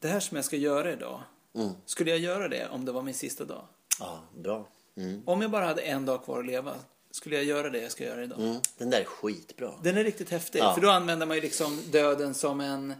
Det 0.00 0.08
här 0.08 0.20
som 0.20 0.36
jag 0.36 0.44
ska 0.44 0.56
göra 0.56 0.92
idag. 0.92 1.20
Mm. 1.56 1.72
Skulle 1.86 2.10
jag 2.10 2.18
göra 2.18 2.48
det 2.48 2.68
om 2.68 2.84
det 2.84 2.92
var 2.92 3.02
min 3.02 3.14
sista 3.14 3.44
dag? 3.44 3.62
Ja, 4.00 4.20
bra. 4.38 4.68
Mm. 4.96 5.22
Om 5.26 5.42
jag 5.42 5.50
bara 5.50 5.64
hade 5.66 5.82
en 5.82 6.06
dag 6.06 6.24
kvar 6.24 6.38
att 6.38 6.46
leva. 6.46 6.74
Skulle 7.10 7.36
jag 7.36 7.44
göra 7.44 7.70
det 7.70 7.82
jag 7.82 7.92
ska 7.92 8.04
göra 8.04 8.22
idag? 8.24 8.40
Mm. 8.40 8.56
Den 8.78 8.90
där 8.90 9.00
är 9.00 9.04
skitbra. 9.04 9.70
Den 9.82 9.96
är 9.96 10.04
riktigt 10.04 10.30
häftig. 10.30 10.58
Ja. 10.58 10.74
För 10.74 10.80
då 10.80 10.90
använder 10.90 11.26
man 11.26 11.36
ju 11.36 11.42
liksom 11.42 11.82
döden 11.90 12.34
som 12.34 12.60
en... 12.60 12.94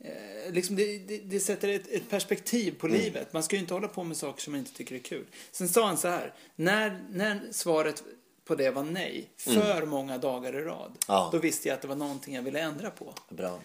Eh, 0.00 0.52
liksom 0.52 0.76
det, 0.76 0.98
det, 0.98 1.18
det 1.18 1.40
sätter 1.40 1.68
ett, 1.68 1.88
ett 1.88 2.10
perspektiv 2.10 2.74
på 2.78 2.86
Mm. 2.86 3.00
livet. 3.00 3.32
Man 3.32 3.42
ska 3.42 3.56
ju 3.56 3.62
inte 3.62 3.74
hålla 3.74 3.88
på 3.88 4.04
med 4.04 4.16
saker 4.16 4.42
som 4.42 4.52
man 4.52 4.58
inte 4.58 4.72
tycker 4.72 4.94
är 4.94 4.98
kul. 4.98 5.24
Sen 5.52 5.68
sa 5.68 5.86
han 5.86 5.96
så 5.96 6.08
här. 6.08 6.34
När, 6.56 7.04
när 7.10 7.48
svaret 7.50 8.04
på 8.44 8.54
det 8.54 8.70
var 8.70 8.82
nej, 8.82 9.30
för 9.36 9.86
många 9.86 10.18
dagar 10.18 10.56
i 10.56 10.62
rad. 10.62 10.86
Mm. 10.86 10.96
Ja. 11.08 11.28
Då 11.32 11.38
visste 11.38 11.68
jag 11.68 11.74
att 11.76 11.82
det 11.82 11.88
var 11.88 11.96
någonting 11.96 12.34
jag 12.34 12.42
ville 12.42 12.60
ändra 12.60 12.90
på. 12.90 13.14
Bra. 13.28 13.58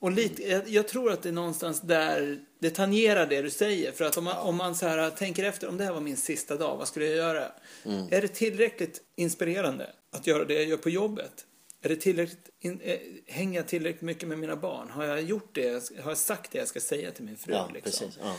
Och 0.00 0.10
lite, 0.10 0.62
jag, 0.66 0.88
tror 0.88 1.12
att 1.12 1.22
det 1.22 1.28
är 1.28 1.32
någonstans 1.32 1.80
där 1.80 2.40
det 2.60 2.70
tangerar 2.70 3.26
det 3.26 3.42
du 3.42 3.50
säger. 3.50 3.92
För 3.92 4.04
att 4.04 4.16
om 4.16 4.24
man, 4.24 4.36
om 4.36 4.56
man 4.56 4.74
så 4.74 4.86
här 4.86 5.10
tänker 5.10 5.44
efter, 5.44 5.68
om 5.68 5.76
det 5.76 5.84
här 5.84 5.92
var 5.92 6.00
min 6.00 6.16
sista 6.16 6.56
dag, 6.56 6.76
vad 6.76 6.88
skulle 6.88 7.06
jag 7.06 7.16
göra? 7.16 7.52
Mm. 7.84 8.06
Är 8.10 8.20
det 8.20 8.28
tillräckligt 8.28 9.00
inspirerande 9.16 9.90
att 10.12 10.26
göra 10.26 10.44
det 10.44 10.54
jag 10.54 10.64
gör 10.64 10.76
på 10.76 10.90
jobbet? 10.90 11.44
Är 11.82 11.88
det 11.88 11.96
tillräckligt, 11.96 12.48
in, 12.60 12.80
eh, 12.80 12.98
hänger 13.26 13.58
jag 13.58 13.68
tillräckligt 13.68 14.02
mycket 14.02 14.28
med 14.28 14.38
mina 14.38 14.56
barn? 14.56 14.90
Har 14.90 15.04
jag 15.04 15.22
gjort 15.22 15.54
det, 15.54 15.90
har 16.00 16.10
jag 16.10 16.18
sagt 16.18 16.52
det 16.52 16.58
jag 16.58 16.68
ska 16.68 16.80
säga 16.80 17.10
till 17.10 17.24
min 17.24 17.36
fru? 17.36 17.52
Ja, 17.52 17.70
liksom? 17.74 18.08
precis. 18.08 18.18
Ja. 18.22 18.36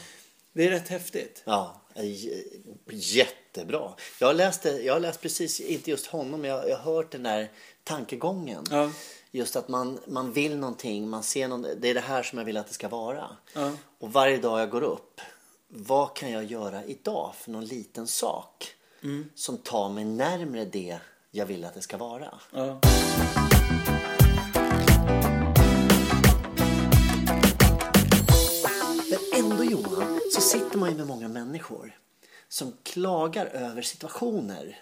Det 0.60 0.66
är 0.66 0.70
rätt 0.70 0.88
häftigt. 0.88 1.42
Ja, 1.46 1.82
j- 1.96 2.44
jättebra. 2.90 3.94
Jag 4.20 4.28
har, 4.28 4.34
läst, 4.34 4.62
det- 4.64 4.82
jag 4.82 4.94
har 4.94 5.00
läst 5.00 5.22
precis, 5.22 5.60
inte 5.60 5.90
just 5.92 6.06
honom, 6.06 6.42
men 6.42 6.50
jag, 6.50 6.70
jag 6.70 6.78
har 6.78 6.94
hört 6.94 7.12
den 7.12 7.24
där 7.24 7.52
tankegången. 7.84 8.64
Ja. 8.72 8.92
Just 9.32 9.56
att 9.56 9.68
man, 9.68 10.00
man 10.08 10.32
vill 10.34 10.58
någonting, 10.58 11.10
man 11.10 11.24
ser 11.24 11.48
någon, 11.48 11.62
det 11.78 11.90
är 11.90 11.94
det 11.94 12.00
här 12.00 12.24
som 12.24 12.38
jag 12.38 12.46
vill 12.46 12.58
att 12.58 12.68
det 12.68 12.74
ska 12.74 12.88
vara. 12.88 13.28
Ja. 13.54 13.72
Och 14.00 14.14
varje 14.14 14.38
dag 14.38 14.60
jag 14.60 14.70
går 14.70 14.82
upp, 14.84 15.22
vad 15.68 16.16
kan 16.16 16.32
jag 16.32 16.44
göra 16.44 16.84
idag 16.84 17.34
för 17.36 17.52
någon 17.52 17.66
liten 17.66 18.08
sak 18.08 18.68
som 19.36 19.58
tar 19.58 19.90
mig 19.90 20.06
närmre 20.06 20.66
det 20.66 20.98
jag 21.32 21.46
vill 21.46 21.66
att 21.66 21.74
det 21.74 21.82
ska 21.82 21.98
vara? 21.98 22.40
Ja. 22.52 22.80
Man 30.80 30.90
ju 30.90 30.96
med 30.98 31.08
många 31.08 31.28
människor 31.28 31.98
som 32.48 32.74
klagar 32.84 33.46
över 33.46 33.82
situationer 33.82 34.80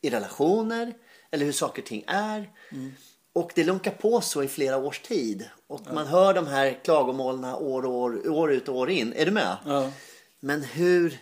i 0.00 0.10
relationer 0.10 0.94
eller 1.30 1.44
hur 1.44 1.52
saker 1.52 1.82
och 1.82 1.88
ting 1.88 2.04
är. 2.06 2.50
Och 3.32 3.52
det 3.54 3.64
lunkar 3.64 3.90
på 3.90 4.20
så 4.20 4.42
i 4.42 4.48
flera 4.48 4.76
års 4.76 5.00
tid. 5.00 5.48
Och 5.66 5.80
man 5.94 6.06
hör 6.06 6.34
de 6.34 6.46
här 6.46 6.80
klagomålen 6.84 7.44
år, 7.44 7.86
år, 7.86 8.28
år 8.28 8.52
ut 8.52 8.68
och 8.68 8.76
år 8.76 8.90
in. 8.90 9.12
Är 9.12 9.26
du 9.26 9.30
med? 9.30 9.56
Ja. 9.66 9.92
Men 10.40 10.62
hur... 10.62 11.18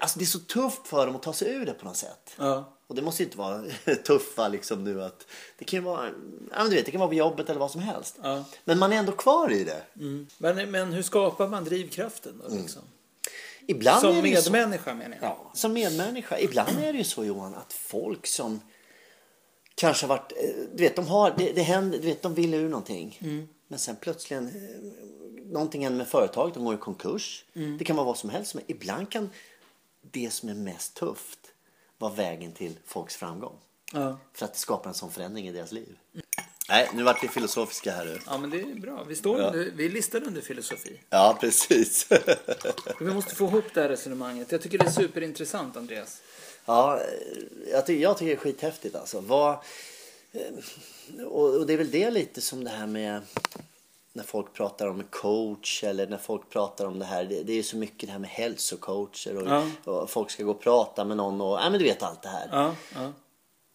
Alltså 0.00 0.18
det 0.18 0.24
är 0.24 0.26
så 0.26 0.38
tufft 0.38 0.86
för 0.86 1.06
dem 1.06 1.16
att 1.16 1.22
ta 1.22 1.32
sig 1.32 1.54
ur 1.54 1.66
det 1.66 1.72
på 1.72 1.84
något 1.84 1.96
sätt. 1.96 2.34
Ja. 2.36 2.75
Och 2.86 2.94
det 2.94 3.02
måste 3.02 3.22
ju 3.22 3.26
inte 3.26 3.38
vara 3.38 3.64
tuffa 4.06 4.48
liksom 4.48 4.84
nu 4.84 5.02
att... 5.02 5.26
Det 5.58 5.64
kan 5.64 5.78
ju 5.78 5.84
vara... 5.84 6.10
Ja, 6.56 6.64
du 6.64 6.70
vet, 6.70 6.84
det 6.84 6.90
kan 6.90 7.00
vara 7.00 7.08
på 7.08 7.14
jobbet 7.14 7.50
eller 7.50 7.60
vad 7.60 7.70
som 7.70 7.80
helst. 7.80 8.18
Ja. 8.22 8.44
Men 8.64 8.78
man 8.78 8.92
är 8.92 8.96
ändå 8.96 9.12
kvar 9.12 9.52
i 9.52 9.64
det. 9.64 9.82
Men, 10.38 10.70
men 10.70 10.92
hur 10.92 11.02
skapar 11.02 11.48
man 11.48 11.64
drivkraften 11.64 12.42
då? 12.48 12.56
Liksom? 12.56 12.82
Ibland 13.66 14.00
Som 14.00 14.14
så- 14.14 14.22
medmänniska 14.22 14.94
menar 14.94 15.16
jag. 15.20 15.28
Ja, 15.30 15.50
som 15.54 15.72
medmänniska. 15.72 16.38
Ibland 16.40 16.78
är 16.78 16.92
det 16.92 16.98
ju 16.98 17.04
så 17.04 17.24
Johan 17.24 17.54
att 17.54 17.72
folk 17.72 18.26
som 18.26 18.60
kanske 19.74 20.06
har 20.06 20.08
varit, 20.16 20.32
eh, 20.32 20.48
du 20.74 20.82
vet 20.82 20.96
de 20.96 21.06
har, 21.06 21.34
det, 21.38 21.52
det 21.52 21.62
händer, 21.62 21.98
du 21.98 22.04
vet 22.06 22.22
de 22.22 22.34
vill 22.34 22.54
ur 22.54 22.68
någonting. 22.68 23.18
Men 23.68 23.78
sen 23.78 23.96
plötsligt, 23.96 24.40
eh, 24.40 24.46
någonting 25.44 25.82
händer 25.82 25.98
med 25.98 26.08
företaget, 26.08 26.54
de 26.54 26.64
går 26.64 26.74
i 26.74 26.78
konkurs. 26.78 27.44
Det 27.78 27.84
kan 27.84 27.96
vara 27.96 28.06
vad 28.06 28.18
som 28.18 28.30
helst. 28.30 28.54
Men 28.54 28.64
ibland 28.66 29.10
kan 29.10 29.30
det 30.10 30.30
som 30.32 30.48
är 30.48 30.54
mest 30.54 30.94
tufft 30.94 31.38
vara 31.98 32.12
vägen 32.12 32.52
till 32.52 32.78
folks 32.86 33.16
framgång. 33.16 33.56
Ja. 33.92 34.18
För 34.32 34.44
att 34.44 34.52
det 34.52 34.58
skapar 34.58 34.88
en 34.90 34.94
sån 34.94 35.10
förändring 35.10 35.48
i 35.48 35.52
deras 35.52 35.72
liv. 35.72 35.96
Nej, 36.68 36.90
nu 36.94 37.02
vart 37.02 37.24
vi 37.24 37.28
filosofiska 37.28 37.92
här 37.92 38.04
nu. 38.04 38.18
ja, 38.26 38.38
men 38.38 38.50
det 38.50 38.60
är 38.60 38.74
bra. 38.74 39.04
Vi, 39.04 39.16
står 39.16 39.36
under, 39.40 39.70
vi 39.74 39.86
är 39.86 39.90
listade 39.90 40.26
under 40.26 40.40
filosofi. 40.40 41.00
Ja, 41.10 41.38
precis. 41.40 42.08
Vi 43.00 43.06
måste 43.14 43.34
få 43.34 43.44
ihop 43.44 43.64
det 43.74 43.80
här 43.80 43.88
resonemanget. 43.88 44.52
Jag 44.52 44.62
tycker 44.62 44.78
det 44.78 44.84
är 44.86 44.90
superintressant, 44.90 45.76
Andreas. 45.76 46.22
Ja, 46.64 47.00
jag, 47.70 47.86
ty- 47.86 48.00
jag 48.00 48.18
tycker 48.18 48.26
det 48.26 48.32
är 48.32 48.36
skithäftigt 48.40 48.94
alltså. 48.96 49.20
Vad, 49.20 49.52
eh, 50.32 51.24
och, 51.26 51.54
och 51.54 51.66
det 51.66 51.72
är 51.72 51.76
väl 51.78 51.90
det 51.90 52.10
lite 52.10 52.40
som 52.40 52.64
det 52.64 52.70
här 52.70 52.86
med 52.86 53.20
när 54.16 54.22
folk 54.24 54.52
pratar 54.52 54.86
om 54.86 55.02
coach 55.10 55.84
eller 55.84 56.06
när 56.06 56.18
folk 56.18 56.50
pratar 56.50 56.84
om 56.86 56.98
det 56.98 57.04
här. 57.04 57.24
Det, 57.24 57.42
det 57.42 57.52
är 57.52 57.56
ju 57.56 57.62
så 57.62 57.76
mycket 57.76 58.08
det 58.08 58.12
här 58.12 58.18
med 58.18 58.30
hälsocoacher 58.30 59.36
och, 59.36 59.48
Ja. 59.48 59.66
och 59.92 60.10
folk 60.10 60.30
ska 60.30 60.42
gå 60.44 60.50
och 60.50 60.60
prata 60.60 61.04
med 61.04 61.16
någon 61.16 61.40
och 61.40 61.58
ja 61.58 61.70
men 61.70 61.78
du 61.78 61.84
vet 61.84 62.02
allt 62.02 62.22
det 62.22 62.28
här. 62.28 62.48
Ja, 62.52 62.74
ja. 62.94 63.12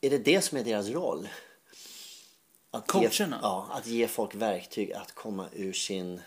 Är 0.01 0.10
det 0.10 0.17
det 0.17 0.41
som 0.41 0.57
är 0.57 0.63
deras 0.63 0.89
roll? 0.89 1.27
Att 2.71 2.88
Coacherna? 2.88 3.36
Ge, 3.36 3.41
ja, 3.41 3.67
att 3.71 3.88
ge 3.88 4.07
folk 4.07 4.36
verktyg 4.36 4.93
att 4.93 5.12
komma 5.15 5.45
ur 5.53 5.74
sin 5.74 6.21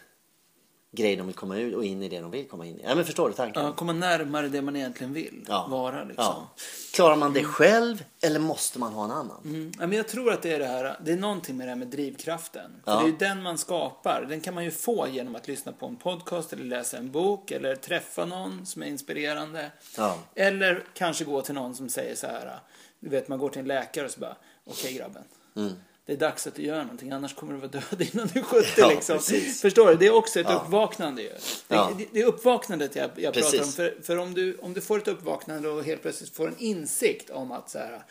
grej 0.95 1.17
de 1.17 1.27
vill 1.27 1.37
komma 1.37 1.57
ur 1.59 1.75
och 1.75 1.85
in 1.85 2.03
i 2.03 2.09
det 2.09 2.21
de 2.21 2.31
vill 2.31 2.49
komma 2.49 2.67
in 2.67 2.79
i. 2.81 2.83
Ja 2.85 2.95
men 2.95 3.05
förstår 3.05 3.29
du 3.29 3.35
tanken? 3.35 3.65
ja. 3.65 3.73
Komma 3.73 3.93
närmare 3.93 4.49
det 4.49 4.63
man 4.63 4.77
egentligen 4.77 5.13
vill 5.13 5.45
Ja. 5.49 5.67
vara. 5.71 6.05
Liksom. 6.05 6.25
Ja. 6.25 6.51
Klarar 6.95 7.17
man 7.17 7.33
det 7.33 7.45
själv 7.45 8.05
eller 8.23 8.41
måste 8.41 8.79
man 8.79 8.93
ha 8.93 9.05
en 9.05 9.11
annan? 9.11 9.41
Mm. 9.45 9.73
Ja, 9.81 9.87
men 9.87 9.97
jag 9.97 10.09
tror 10.09 10.33
att 10.33 10.43
det 10.43 10.53
är 10.53 10.59
det 10.59 10.67
här, 10.67 10.97
det 11.05 11.13
är 11.13 11.17
någonting 11.17 11.57
med 11.57 11.67
det 11.67 11.71
här 11.71 11.77
med 11.79 11.89
drivkraften. 11.89 12.71
För 12.85 12.93
Ja. 12.93 12.99
det 12.99 13.05
är 13.05 13.07
ju 13.07 13.17
den 13.17 13.43
man 13.43 13.59
skapar. 13.59 14.27
Den 14.29 14.41
kan 14.41 14.55
man 14.55 14.65
ju 14.65 14.71
få 14.71 15.09
genom 15.09 15.35
att 15.37 15.49
lyssna 15.49 15.73
på 15.73 15.87
en 15.87 15.97
podcast 15.97 16.53
eller 16.53 16.65
läsa 16.65 16.97
en 16.99 17.11
bok 17.11 17.51
eller 17.51 17.77
träffa 17.77 18.25
någon 18.25 18.67
som 18.67 18.83
är 18.83 18.87
inspirerande. 18.87 19.71
Ja. 19.97 20.19
Eller 20.35 20.85
kanske 20.95 21.25
gå 21.25 21.43
till 21.43 21.55
någon 21.55 21.75
som 21.75 21.89
säger 21.89 22.15
så 22.17 22.27
här, 22.27 22.59
du 23.01 23.09
vet 23.09 23.29
man 23.29 23.39
går 23.39 23.49
till 23.49 23.61
en 23.61 23.69
läkare 23.69 24.05
och 24.05 24.11
så 24.11 24.21
bara, 24.21 24.37
okej 24.65 24.93
grabben. 24.95 25.23
Mm. 25.57 25.73
Det 26.07 26.13
är 26.13 26.17
dags 26.17 26.47
att 26.47 26.55
du 26.55 26.63
gör 26.63 26.83
någonting 26.83 27.11
annars 27.13 27.35
kommer 27.35 27.53
du 27.53 27.59
vara 27.59 27.71
död 27.71 28.09
innan 28.13 28.27
du 28.33 28.41
är 28.41 28.45
70 28.45 28.67
Ja, 28.77 28.89
liksom. 28.89 29.17
precis. 29.17 29.61
Förstår 29.61 29.89
du? 29.91 29.95
Det 29.97 30.07
är 30.07 30.15
också 30.15 30.41
ett 30.41 30.47
Ja. 30.49 30.63
uppvaknande 30.67 31.23
ju. 31.23 31.29
Det, 31.29 31.39
Ja. 31.69 31.93
det, 32.13 32.21
är 32.21 32.25
uppvaknandet 32.27 32.97
jag, 32.97 33.11
jag 33.17 33.35
pratar 33.35 33.63
om. 33.63 33.69
För, 33.73 33.97
för 34.03 34.17
om, 34.17 34.35
du, 34.35 34.57
om 34.57 34.75
du 34.75 34.81
får 34.81 34.99
ett 34.99 35.09
uppvaknande 35.09 35.69
och 35.69 35.85
helt 35.85 36.03
plötsligt 36.03 36.31
får 36.37 36.49
en 36.49 36.55
insikt 36.59 37.31
om 37.31 37.53
att 37.53 37.71
så 37.71 37.79
här, 37.79 38.03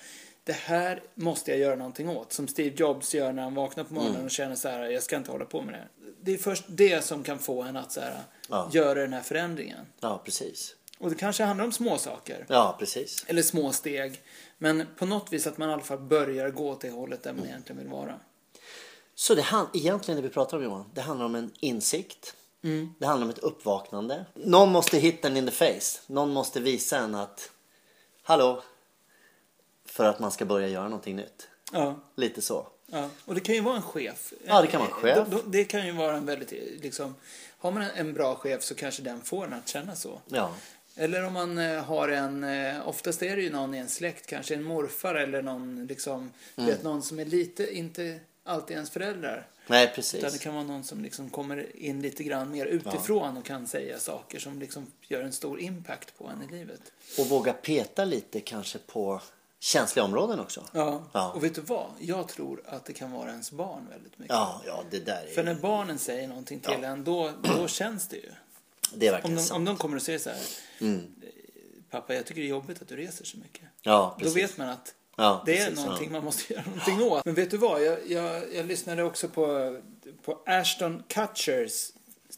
det 0.44 0.54
här 0.56 1.02
måste 1.16 1.52
jag 1.52 1.60
göra 1.60 1.76
någonting 1.76 2.10
åt. 2.10 2.34
Som 2.34 2.48
Steve 2.48 2.76
Jobs 2.78 3.14
gör 3.14 3.32
när 3.34 3.44
han 3.44 3.56
vaknar 3.56 3.84
på 3.84 3.94
morgonen 3.94 4.14
Mm. 4.16 4.26
och 4.26 4.32
känner 4.32 4.56
så 4.56 4.68
här, 4.70 4.84
jag 4.84 5.04
ska 5.04 5.16
inte 5.16 5.32
hålla 5.32 5.46
på 5.46 5.62
med 5.62 5.74
det. 5.74 5.88
Det 6.22 6.34
är 6.34 6.38
först 6.38 6.64
det 6.68 7.04
som 7.06 7.24
kan 7.24 7.40
få 7.40 7.62
en 7.64 7.78
att 7.78 7.92
så 7.92 8.00
här, 8.02 8.14
Ja. 8.50 8.70
göra 8.74 9.02
den 9.02 9.14
här 9.14 9.22
förändringen. 9.22 9.86
Ja, 10.00 10.22
precis. 10.26 10.76
Och 11.04 11.10
det 11.10 11.16
kanske 11.16 11.44
handlar 11.44 11.66
om 11.66 11.72
små 11.72 11.98
saker. 11.98 12.46
Ja, 12.50 12.76
precis. 12.80 13.26
Eller 13.28 13.42
små 13.42 13.72
steg. 13.74 14.22
Men 14.58 14.88
på 14.98 15.06
något 15.06 15.34
vis 15.34 15.48
att 15.48 15.58
man 15.58 15.70
i 15.70 15.74
alla 15.74 15.82
fall 15.82 16.00
börjar 16.00 16.50
gå 16.50 16.70
åt 16.70 16.82
det 16.82 16.90
hållet 16.90 17.24
där 17.24 17.30
Mm. 17.30 17.42
man 17.42 17.50
egentligen 17.50 17.80
vill 17.82 17.92
vara. 17.92 18.20
Så 19.16 19.36
det 19.36 19.42
han, 19.42 19.68
egentligen 19.74 20.22
det 20.22 20.28
vi 20.28 20.34
pratar 20.34 20.58
om 20.58 20.64
Johan, 20.64 20.86
det 20.94 21.02
handlar 21.02 21.26
om 21.26 21.36
en 21.36 21.52
insikt. 21.60 22.36
Det 23.00 23.06
handlar 23.06 23.26
om 23.26 23.30
ett 23.30 23.38
uppvaknande. 23.40 24.26
Någon 24.34 24.70
måste 24.72 24.98
hit 24.98 25.26
en 25.26 25.38
in 25.38 25.46
the 25.46 25.52
face. 25.52 26.00
Någon 26.08 26.30
måste 26.30 26.60
visa 26.60 26.98
en 26.98 27.16
att, 27.16 27.50
hallå, 28.24 28.64
för 29.86 30.06
att 30.06 30.20
man 30.20 30.32
ska 30.32 30.46
börja 30.46 30.68
göra 30.68 30.84
någonting 30.84 31.16
nytt. 31.16 31.48
Ja. 31.72 32.00
Lite 32.16 32.42
så. 32.42 32.68
Ja, 32.86 33.10
och 33.26 33.36
det 33.36 33.42
kan 33.42 33.56
ju 33.56 33.62
vara 33.62 33.76
en 33.76 33.82
chef. 33.82 34.34
Ja, 34.46 34.62
det 34.62 34.68
kan 34.68 34.80
vara 34.82 34.90
en 34.90 34.96
chef. 34.96 35.28
Det, 35.30 35.42
det 35.46 35.64
kan 35.66 35.86
ju 35.86 35.92
vara 35.92 36.16
en 36.18 36.26
väldigt, 36.26 36.52
liksom, 36.84 37.16
har 37.58 37.72
man 37.72 37.82
en 37.84 38.14
bra 38.14 38.36
chef 38.36 38.64
så 38.64 38.76
kanske 38.76 39.02
den 39.02 39.22
får 39.22 39.46
en 39.46 39.54
att 39.54 39.68
känna 39.70 39.96
så. 39.96 40.22
Ja, 40.28 40.54
Eller 40.96 41.26
om 41.26 41.34
man 41.34 41.58
eh, 41.58 41.84
har 41.84 42.10
en, 42.10 42.44
eh, 42.44 42.88
oftast 42.88 43.24
är 43.24 43.36
det 43.36 43.42
ju 43.42 43.52
någon 43.52 43.74
i 43.74 43.78
en 43.78 43.90
släkt, 43.90 44.28
kanske 44.28 44.56
en 44.56 44.64
morfar 44.64 45.16
eller 45.16 45.42
någon, 45.42 45.86
liksom, 45.88 46.32
Mm. 46.56 46.70
vet, 46.70 46.84
någon 46.84 47.02
som 47.04 47.20
är 47.20 47.26
lite, 47.26 47.74
inte 47.78 48.20
alltid 48.44 48.76
ens 48.76 48.90
föräldrar. 48.90 49.48
nej 49.68 49.84
Utan 49.84 49.92
det 49.92 49.96
precis. 50.22 50.40
kan 50.42 50.54
vara 50.54 50.64
någon 50.64 50.84
som 50.84 51.02
liksom 51.04 51.30
kommer 51.30 51.76
in 51.76 52.02
lite 52.02 52.24
grann 52.24 52.52
mer 52.52 52.66
utifrån 52.66 53.38
och 53.38 53.46
kan 53.46 53.68
säga 53.68 54.00
saker 54.00 54.40
som 54.40 54.60
liksom 54.60 54.88
gör 55.02 55.22
en 55.24 55.34
stor 55.34 55.60
impact 55.60 56.18
på 56.18 56.28
en 56.28 56.50
i 56.50 56.52
livet. 56.58 56.82
Och 57.20 57.28
våga 57.28 57.54
peta 57.54 58.06
lite 58.06 58.40
kanske 58.40 58.78
på 58.80 59.22
känsliga 59.60 60.06
områden 60.06 60.40
också. 60.40 60.68
Ja. 60.74 61.04
Ja. 61.12 61.32
och 61.32 61.44
vet 61.44 61.56
du 61.56 61.62
vad? 61.62 61.88
Jag 62.00 62.28
tror 62.28 62.62
att 62.66 62.86
det 62.86 62.94
kan 62.94 63.12
vara 63.12 63.30
ens 63.30 63.52
barn 63.52 63.88
väldigt 63.92 64.20
mycket. 64.20 64.34
Ja, 64.36 64.62
ja 64.66 64.84
det 64.92 65.00
där 65.00 65.28
För 65.36 65.44
när 65.44 65.52
är, 65.52 65.56
barnen 65.60 65.98
säger 66.00 66.28
någonting 66.28 66.60
till 66.60 66.78
Ja. 66.82 66.88
en, 66.88 67.04
då, 67.04 67.32
då 67.58 67.68
känns 67.68 68.08
det 68.08 68.18
ju. 68.18 68.32
Det 68.96 69.08
är 69.08 69.12
Om 69.12 69.14
verkligen 69.14 69.36
de, 69.38 69.44
sant. 69.44 69.58
om 69.58 69.66
de 69.66 69.78
kommer 69.78 69.96
och 69.96 70.02
säger 70.02 70.20
så 70.20 70.30
här, 70.30 70.40
Mm. 70.82 71.02
pappa 71.90 72.14
jag 72.16 72.26
tycker 72.26 72.42
det 72.42 72.48
är 72.48 72.50
jobbigt 72.50 72.82
att 72.82 72.88
du 72.88 72.96
reser 72.96 73.26
så 73.26 73.38
mycket. 73.38 73.64
Ja, 73.82 74.16
Då 74.20 74.24
precis. 74.26 74.38
vet 74.44 74.58
man 74.58 74.70
att 74.70 74.96
Ja, 75.18 75.44
det 75.46 75.58
är 75.58 75.66
precis, 75.70 75.86
någonting 75.86 76.08
ja. 76.08 76.12
man 76.12 76.24
måste 76.24 76.54
göra 76.54 76.64
någonting 76.66 77.02
åt. 77.02 77.26
Men 77.26 77.34
vet 77.34 77.52
du 77.52 77.58
vad? 77.58 77.84
Jag, 77.84 78.12
jag, 78.12 78.54
jag 78.56 78.66
lyssnade 78.66 79.04
också 79.04 79.28
på, 79.28 79.78
på 80.24 80.40
Ashton 80.46 81.04
Kutchers 81.08 81.90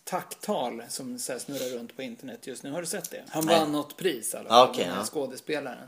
tacktal 0.04 0.84
som 0.90 1.20
så 1.20 1.40
snurrar 1.40 1.78
runt 1.78 1.96
på 1.96 2.02
internet 2.02 2.48
just 2.48 2.64
nu. 2.64 2.72
Har 2.72 2.82
du 2.82 2.88
sett 2.88 3.12
det? 3.12 3.24
Han 3.30 3.46
Nej. 3.46 3.60
vann 3.60 3.72
något 3.72 3.98
pris 3.98 4.34
i 4.34 4.38
alla 4.38 4.50
fall, 4.50 4.70
okej, 4.70 4.84
den 4.84 4.94
här 4.94 5.00
ja. 5.00 5.06
skådespelaren. 5.06 5.88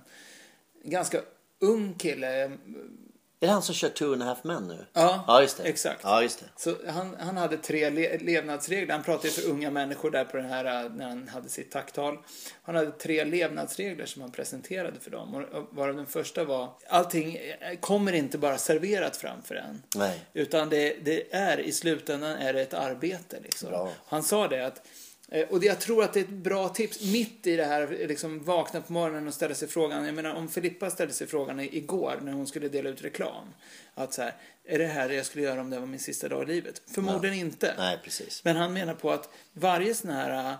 Ganska 0.83 1.21
ung 1.59 1.93
kille. 1.93 2.51
Är 3.39 3.47
det 3.47 3.53
han 3.53 3.61
som 3.61 3.75
kör 3.75 3.89
Two 3.89 4.03
and 4.13 4.23
a 4.23 4.25
half 4.25 4.43
men 4.43 4.67
nu? 4.67 4.85
Ja, 4.93 5.23
Ja, 5.27 5.41
just 5.41 5.57
det. 5.57 5.63
exakt. 5.63 5.99
Ja, 6.03 6.21
just 6.21 6.39
det. 6.39 6.45
Så 6.55 6.75
han, 6.91 7.15
han 7.19 7.37
hade 7.37 7.57
tre 7.57 7.89
le 7.89 8.17
levnadsregler. 8.17 8.93
Han 8.93 9.03
pratade 9.03 9.27
ju 9.27 9.33
för 9.33 9.49
unga 9.49 9.71
människor 9.71 10.11
där 10.11 10.25
på 10.25 10.37
den 10.37 10.45
här 10.45 10.65
äh, 10.85 10.91
när 10.91 11.07
han 11.07 11.27
hade 11.27 11.49
sitt 11.49 11.71
tacktal. 11.71 12.17
Han 12.63 12.75
hade 12.75 12.91
tre 12.91 13.23
levnadsregler 13.25 14.05
som 14.05 14.21
han 14.21 14.31
presenterade 14.31 14.99
för 14.99 15.11
dem. 15.11 15.35
Och, 15.35 15.67
varav 15.71 15.95
den 15.95 16.05
första 16.05 16.43
var 16.43 16.69
allting 16.89 17.35
eh, 17.35 17.79
kommer 17.79 18.13
inte 18.13 18.37
bara 18.37 18.57
serverat 18.57 19.17
framför 19.17 19.55
en. 19.55 19.83
Nej. 19.95 20.21
Utan 20.33 20.69
det, 20.69 21.05
det 21.05 21.33
är 21.35 21.59
i 21.59 21.71
slutändan 21.71 22.31
är 22.31 22.53
det 22.53 22.61
ett 22.61 22.73
arbete. 22.73 23.39
Liksom. 23.43 23.69
Bra. 23.69 23.89
Han 24.07 24.23
sa 24.23 24.47
det 24.47 24.65
att 24.65 24.81
och 25.49 25.59
det, 25.59 25.65
jag 25.65 25.79
tror 25.79 26.03
att 26.03 26.13
det 26.13 26.19
är 26.19 26.23
ett 26.23 26.29
bra 26.29 26.69
tips 26.69 27.01
mitt 27.01 27.47
i 27.47 27.55
det 27.55 27.65
här, 27.65 27.87
liksom 28.07 28.43
vakna 28.43 28.81
på 28.81 28.93
morgonen 28.93 29.27
och 29.27 29.33
ställa 29.33 29.55
sig 29.55 29.67
frågan. 29.67 30.05
Jag 30.05 30.15
menar 30.15 30.35
om 30.35 30.47
Filippa 30.49 30.89
ställde 30.89 31.13
sig 31.13 31.27
frågan 31.27 31.59
igår 31.59 32.19
när 32.21 32.31
hon 32.31 32.47
skulle 32.47 32.69
dela 32.69 32.89
ut 32.89 33.01
reklam. 33.01 33.45
Att 33.95 34.13
så 34.13 34.21
här, 34.21 34.33
är 34.65 34.79
det 34.79 34.87
här 34.87 35.09
jag 35.09 35.25
skulle 35.25 35.43
göra 35.43 35.61
om 35.61 35.69
det 35.69 35.79
var 35.79 35.87
min 35.87 35.99
sista 35.99 36.27
dag 36.27 36.43
i 36.43 36.45
livet? 36.45 36.81
Förmodligen 36.87 37.37
inte. 37.37 37.73
Nej, 37.77 37.99
precis. 38.03 38.43
Men 38.43 38.55
han 38.55 38.73
menar 38.73 38.93
på 38.93 39.11
att 39.11 39.29
varje 39.53 39.95
sån 39.95 40.11
här 40.11 40.57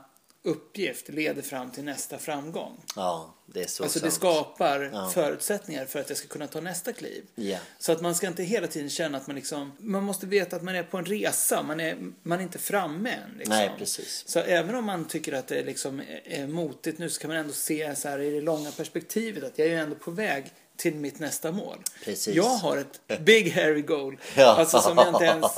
uppgift 0.48 1.10
leder 1.10 1.42
fram 1.42 1.72
till 1.72 1.84
nästa 1.84 2.18
framgång. 2.18 2.78
Ja, 2.96 3.34
det 3.46 3.64
är 3.64 3.68
så 3.68 3.84
Alltså 3.84 4.00
det 4.00 4.04
sant. 4.04 4.14
skapar 4.14 4.90
Ja. 4.94 5.10
förutsättningar 5.14 5.86
för 5.86 6.00
att 6.00 6.10
jag 6.10 6.18
ska 6.18 6.28
kunna 6.28 6.48
ta 6.48 6.62
nästa 6.62 6.94
kliv. 6.94 7.24
Ja. 7.36 7.58
Så 7.80 7.92
att 7.92 8.02
man 8.02 8.16
ska 8.16 8.28
inte 8.28 8.44
hela 8.44 8.68
tiden 8.68 8.90
känna 8.90 9.18
att 9.18 9.28
man 9.28 9.36
liksom, 9.36 9.72
man 9.80 10.04
måste 10.04 10.26
veta 10.26 10.56
att 10.56 10.64
man 10.64 10.76
är 10.76 10.84
på 10.84 10.98
en 10.98 11.06
resa, 11.06 11.64
man 11.64 11.80
är, 11.80 11.98
man 12.24 12.40
är 12.40 12.44
inte 12.44 12.60
framme 12.60 13.10
än. 13.12 13.38
Liksom. 13.38 13.56
Nej, 13.56 13.72
precis. 13.78 14.24
Så 14.28 14.40
även 14.40 14.76
om 14.76 14.86
man 14.86 15.06
tycker 15.08 15.34
att 15.34 15.48
det 15.48 15.64
liksom 15.64 16.02
är 16.26 16.48
motigt 16.48 17.00
nu 17.00 17.10
så 17.10 17.20
kan 17.22 17.28
man 17.30 17.38
ändå 17.38 17.54
se 17.54 17.96
så 17.96 18.08
här 18.10 18.20
i 18.20 18.30
det 18.32 18.42
långa 18.42 18.72
perspektivet 18.72 19.44
att 19.44 19.58
jag 19.60 19.68
är 19.68 19.72
ju 19.72 19.78
ändå 19.78 19.96
på 19.96 20.12
väg 20.12 20.46
till 20.78 20.96
mitt 20.96 21.20
nästa 21.20 21.52
mål. 21.52 21.78
Precis. 22.06 22.36
Jag 22.36 22.44
har 22.44 22.78
ett 22.78 23.20
big 23.22 23.52
hairy 23.52 23.82
goal. 23.82 24.18
Ja. 24.36 24.46
Alltså 24.46 24.80
som 24.80 24.98
jag 24.98 25.08
inte 25.08 25.26
ens... 25.26 25.46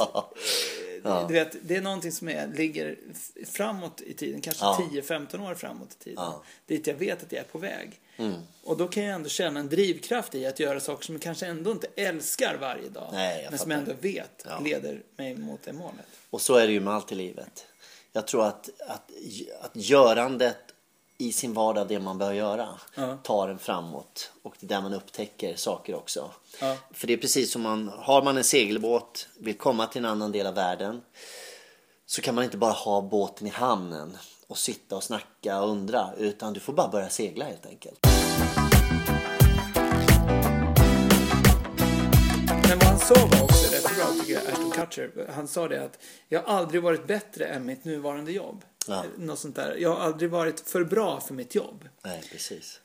Du 1.28 1.34
vet, 1.34 1.56
det 1.62 1.76
är 1.76 1.82
någonting 1.82 2.12
som 2.12 2.30
är, 2.30 2.48
ligger 2.48 2.98
framåt 3.46 4.02
i 4.02 4.14
tiden, 4.14 4.42
kanske 4.42 4.66
Ja. 4.66 4.90
10-15 4.92 5.52
år 5.52 5.56
framåt 5.56 5.90
i 6.00 6.04
tiden. 6.04 6.24
Ja. 6.24 6.28
Mm. 6.34 6.40
Dit 6.66 6.88
jag 6.88 6.96
vet 6.96 7.24
att 7.24 7.32
jag 7.32 7.40
är 7.40 7.46
på 7.48 7.58
väg. 7.58 8.00
Och 8.64 8.78
då 8.78 8.88
kan 8.88 9.04
jag 9.04 9.16
ändå 9.16 9.30
känna 9.30 9.60
en 9.60 9.70
drivkraft 9.70 10.36
i 10.36 10.46
att 10.46 10.60
göra 10.60 10.80
saker 10.80 11.06
som 11.06 11.16
jag 11.16 11.22
kanske 11.22 11.46
ändå 11.46 11.72
inte 11.72 11.88
älskar 11.96 12.58
varje 12.62 12.90
dag. 12.90 13.10
Nej, 13.14 13.48
men 13.50 13.60
som 13.60 13.72
jag 13.72 13.80
ändå 13.80 13.94
vet 14.02 14.46
Ja. 14.46 14.60
leder 14.60 15.02
mig 15.18 15.36
mot 15.38 15.64
det 15.64 15.74
målet. 15.74 16.06
Och 16.30 16.42
så 16.42 16.56
är 16.56 16.68
det 16.68 16.74
ju 16.74 16.80
med 16.80 16.94
allt 16.94 17.12
i 17.12 17.16
livet. 17.16 17.66
Jag 18.14 18.28
tror 18.28 18.46
att, 18.46 18.70
att, 18.88 19.12
att 19.62 19.72
görandet 19.74 20.58
i 21.22 21.32
sin 21.32 21.54
vardag, 21.54 21.88
det 21.88 22.00
man 22.00 22.18
bör 22.18 22.32
göra, 22.34 22.68
Ja. 22.96 23.18
tar 23.24 23.50
en 23.50 23.60
framåt. 23.60 24.32
Och 24.44 24.56
det 24.60 24.66
är 24.66 24.68
där 24.68 24.82
man 24.82 24.94
upptäcker 24.94 25.56
saker 25.56 25.96
också. 25.96 26.32
Ja. 26.62 26.76
För 26.92 27.08
det 27.08 27.14
är 27.14 27.18
precis 27.18 27.52
som 27.52 27.62
man, 27.62 27.92
har 27.98 28.22
man 28.24 28.38
en 28.38 28.44
segelbåt, 28.44 29.28
vill 29.40 29.58
komma 29.58 29.88
till 29.88 30.00
en 30.06 30.12
annan 30.12 30.32
del 30.32 30.48
av 30.48 30.56
världen. 30.56 31.02
Så 32.06 32.22
kan 32.22 32.36
man 32.36 32.44
inte 32.44 32.58
bara 32.58 32.72
ha 32.72 33.02
båten 33.02 33.48
i 33.48 33.50
hamnen 33.50 34.18
och 34.48 34.58
sitta 34.58 34.96
och 34.96 35.04
snacka 35.04 35.62
och 35.62 35.70
undra. 35.70 36.10
Utan 36.18 36.54
du 36.54 36.60
får 36.60 36.74
bara 36.74 36.88
börja 36.88 37.10
segla 37.10 37.46
helt 37.46 37.66
enkelt. 37.66 38.00
Men 42.68 42.80
vad 42.80 42.84
han 42.88 43.00
sa 43.00 43.16
var 43.16 43.44
också 43.44 43.74
rätt 43.76 43.84
bra 43.98 44.06
tycker 44.20 44.34
jag, 44.34 44.48
Ashton 44.48 44.72
Kutcher. 44.72 45.32
Han 45.36 45.48
sa 45.48 45.68
det 45.68 45.84
att 45.84 46.00
jag 46.30 46.42
har 46.42 46.58
aldrig 46.58 46.84
varit 46.84 47.08
bättre 47.08 47.46
än 47.46 47.66
mitt 47.66 47.86
nuvarande 47.86 48.32
jobb. 48.32 48.64
Ja. 48.90 49.04
Något 49.18 49.40
sånt 49.40 49.56
där. 49.56 49.76
Jag 49.76 49.94
har 49.96 50.00
aldrig 50.00 50.30
varit 50.30 50.60
för 50.60 50.84
bra 50.84 51.20
för 51.22 51.34
mitt 51.34 51.56
jobb. 51.56 51.90
Nej, 52.04 52.24
precis. 52.32 52.80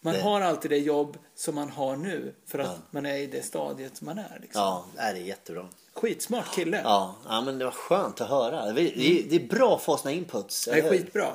Man 0.00 0.14
Det- 0.14 0.20
har 0.20 0.40
alltid 0.40 0.70
det 0.70 0.78
jobb 0.78 1.18
som 1.34 1.54
man 1.54 1.70
har 1.70 1.96
nu 1.96 2.34
för 2.46 2.58
att 2.58 2.66
Ja. 2.66 2.78
man 2.90 3.06
är 3.06 3.16
i 3.16 3.26
det 3.26 3.42
stadiet 3.42 4.00
man 4.00 4.18
är. 4.18 4.38
Liksom. 4.42 4.60
Ja, 4.62 4.86
det 4.96 5.02
är 5.02 5.14
jättebra. 5.14 5.68
Skitsmart 5.96 6.54
kille. 6.54 6.80
Ja, 6.84 7.14
ja, 7.28 7.40
men 7.40 7.58
det 7.58 7.64
var 7.64 7.72
skönt 7.72 8.20
att 8.20 8.28
höra. 8.28 8.72
Det 8.72 8.80
är, 8.80 9.22
det 9.28 9.36
är 9.36 9.48
bra 9.48 9.76
att 9.76 9.82
få 9.82 9.96
såna 9.96 10.12
inputs. 10.12 10.64
det 10.64 10.70
är 10.78 10.82
hur? 10.82 10.90
skitbra. 10.90 11.32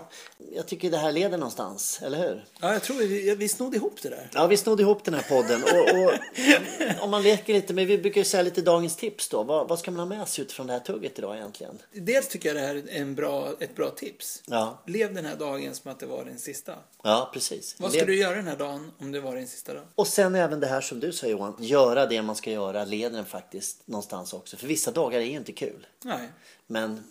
Jag 0.53 0.67
tycker 0.67 0.91
det 0.91 0.97
här 0.97 1.11
leder 1.11 1.37
någonstans, 1.37 1.99
eller 2.01 2.17
hur? 2.17 2.45
Ja, 2.61 2.73
jag 2.73 2.83
tror 2.83 2.97
vi, 2.97 3.35
vi 3.35 3.47
snodde 3.49 3.77
ihop 3.77 4.01
det 4.01 4.09
där. 4.09 4.29
Ja, 4.33 4.47
vi 4.47 4.57
snodde 4.57 4.83
ihop 4.83 5.03
den 5.03 5.13
här 5.13 5.25
podden. 5.29 5.63
Och, 5.63 6.03
och, 6.03 7.03
om 7.03 7.11
man 7.11 7.23
leker 7.23 7.53
lite 7.53 7.73
med, 7.73 7.87
vi 7.87 7.97
brukar 7.97 8.21
ju 8.21 8.25
säga 8.25 8.43
lite 8.43 8.61
dagens 8.61 8.95
tips 8.95 9.29
då. 9.29 9.43
Vad, 9.43 9.67
vad 9.67 9.79
ska 9.79 9.91
man 9.91 9.99
ha 9.99 10.17
med 10.17 10.27
sig 10.27 10.41
utifrån 10.41 10.67
det 10.67 10.73
här 10.73 10.79
tugget 10.79 11.19
idag 11.19 11.35
egentligen? 11.35 11.77
Dels 11.93 12.27
tycker 12.27 12.49
jag 12.49 12.55
det 12.55 12.67
här 12.67 12.75
är 12.75 13.01
en 13.01 13.15
bra, 13.15 13.53
ett 13.59 13.75
bra 13.75 13.89
tips. 13.89 14.43
Ja, 14.45 14.81
Lev 14.85 15.13
den 15.13 15.25
här 15.25 15.35
dagen 15.35 15.75
som 15.75 15.91
att 15.91 15.99
det 15.99 16.05
var 16.05 16.25
din 16.25 16.39
sista. 16.39 16.73
ja 17.03 17.29
precis. 17.33 17.75
Vad 17.79 17.91
ska 17.91 18.05
du 18.05 18.17
göra 18.17 18.35
den 18.35 18.47
här 18.47 18.57
dagen 18.57 18.91
om 18.99 19.11
det 19.11 19.19
var 19.19 19.35
din 19.35 19.47
sista 19.47 19.73
dag? 19.73 19.83
Och 19.95 20.07
sen 20.07 20.35
även 20.35 20.59
det 20.59 20.67
här 20.67 20.81
som 20.81 20.99
du 20.99 21.11
sa 21.11 21.27
Johan, 21.27 21.55
göra 21.59 22.05
det 22.05 22.21
man 22.21 22.35
ska 22.35 22.51
göra 22.51 22.85
leder 22.85 23.19
en 23.19 23.25
faktiskt 23.25 23.87
någonstans 23.87 24.33
också. 24.33 24.50
För 24.57 24.67
vissa 24.67 24.91
dagar 24.91 25.19
är 25.19 25.23
ju 25.25 25.37
inte 25.37 25.51
kul. 25.51 25.87
Nej. 26.03 26.29
Men 26.67 27.03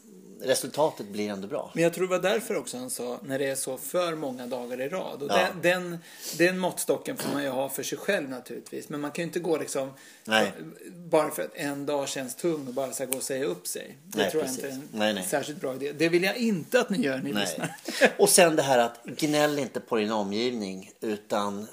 resultatet 0.42 1.06
blir 1.08 1.28
ändå 1.30 1.48
bra. 1.48 1.70
Men 1.74 1.82
jag 1.84 1.92
tror 1.94 2.04
det 2.06 2.10
var 2.10 2.30
därför 2.30 2.56
också 2.56 2.76
han 2.78 2.90
sa 2.90 3.18
när 3.22 3.38
det 3.38 3.46
är 3.46 3.54
så 3.54 3.76
för 3.76 4.14
många 4.14 4.46
dagar 4.46 4.80
i 4.80 4.88
rad. 4.88 5.22
Och 5.22 5.28
Ja. 5.30 5.46
den, 5.62 5.80
den, 5.82 5.98
den 6.38 6.58
måttstocken 6.58 7.16
får 7.16 7.32
man 7.32 7.42
ju 7.42 7.48
ha 7.48 7.68
för 7.68 7.82
sig 7.82 7.98
själv 7.98 8.28
naturligtvis. 8.30 8.88
Men 8.88 9.00
man 9.00 9.10
kan 9.10 9.22
ju 9.22 9.26
inte 9.26 9.40
gå 9.40 9.58
liksom 9.58 9.90
Nej. 10.24 10.52
bara 10.94 11.30
för 11.30 11.42
att 11.42 11.54
en 11.54 11.86
dag 11.86 12.08
känns 12.08 12.34
tung 12.36 12.66
och 12.68 12.74
bara 12.74 12.92
så 12.92 13.06
gå 13.06 13.16
och 13.16 13.22
säga 13.22 13.44
upp 13.44 13.66
sig. 13.66 13.96
Det 14.04 14.18
Nej, 14.18 14.30
tror 14.30 14.42
jag 14.42 14.48
precis. 14.56 14.64
inte 14.64 14.76
är 14.76 14.80
en 14.80 14.88
Nej, 14.92 15.14
nej. 15.14 15.24
särskilt 15.24 15.60
bra 15.60 15.74
idé. 15.74 15.92
Det 15.92 16.08
vill 16.08 16.22
jag 16.22 16.36
inte 16.36 16.80
att 16.80 16.90
ni 16.90 16.98
gör 16.98 17.18
ni 17.18 17.32
lyssnar. 17.32 17.76
Nej. 18.00 18.12
Och 18.18 18.28
sen 18.28 18.56
det 18.56 18.62
här 18.62 18.78
att 18.78 19.04
gnäll 19.04 19.58
inte 19.58 19.80
på 19.80 19.96
din 19.96 20.10
omgivning 20.12 20.92
utan 21.00 21.66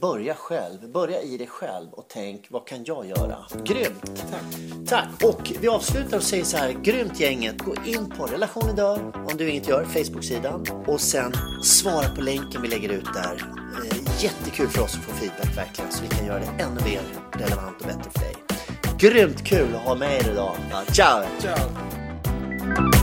börja 0.00 0.34
själv. 0.34 0.92
Börja 0.92 1.22
i 1.22 1.36
dig 1.36 1.46
själv 1.46 1.92
och 1.92 2.06
tänk 2.08 2.46
vad 2.50 2.66
kan 2.66 2.84
jag 2.84 3.06
göra? 3.06 3.36
Grymt! 3.64 4.24
Tack. 4.30 4.88
Tack! 4.88 5.08
Och 5.24 5.52
vi 5.60 5.68
avslutar 5.68 6.16
och 6.16 6.22
säger 6.22 6.44
så 6.44 6.56
här, 6.56 6.72
grymt 6.72 7.20
gänget. 7.20 7.58
Gå 7.58 7.74
in 7.86 8.10
på 8.10 8.26
Relationen 8.26 8.76
Dör, 8.76 9.12
om 9.14 9.36
du 9.36 9.50
inget 9.50 9.68
gör, 9.68 9.84
Facebook-sidan. 9.84 10.66
Och 10.86 11.00
sen 11.00 11.32
svara 11.62 12.08
på 12.14 12.20
länken 12.20 12.62
vi 12.62 12.68
lägger 12.68 12.88
ut 12.88 13.08
där. 13.14 13.42
Eh, 13.84 14.24
jättekul 14.24 14.68
för 14.68 14.82
oss 14.82 14.94
att 14.94 15.02
få 15.02 15.12
feedback 15.12 15.56
verkligen, 15.56 15.92
så 15.92 16.02
vi 16.02 16.08
kan 16.08 16.26
göra 16.26 16.38
det 16.38 16.62
ännu 16.62 16.80
mer 16.84 17.02
relevant 17.32 17.80
och 17.80 17.86
bättre 17.86 18.10
för 18.10 18.20
dig. 18.20 18.34
grymt 18.98 19.44
kul 19.44 19.74
att 19.74 19.82
ha 19.82 19.94
med 19.94 20.20
er 20.20 20.30
idag. 20.30 20.56
Ciao! 20.92 21.24
Ciao! 21.40 23.01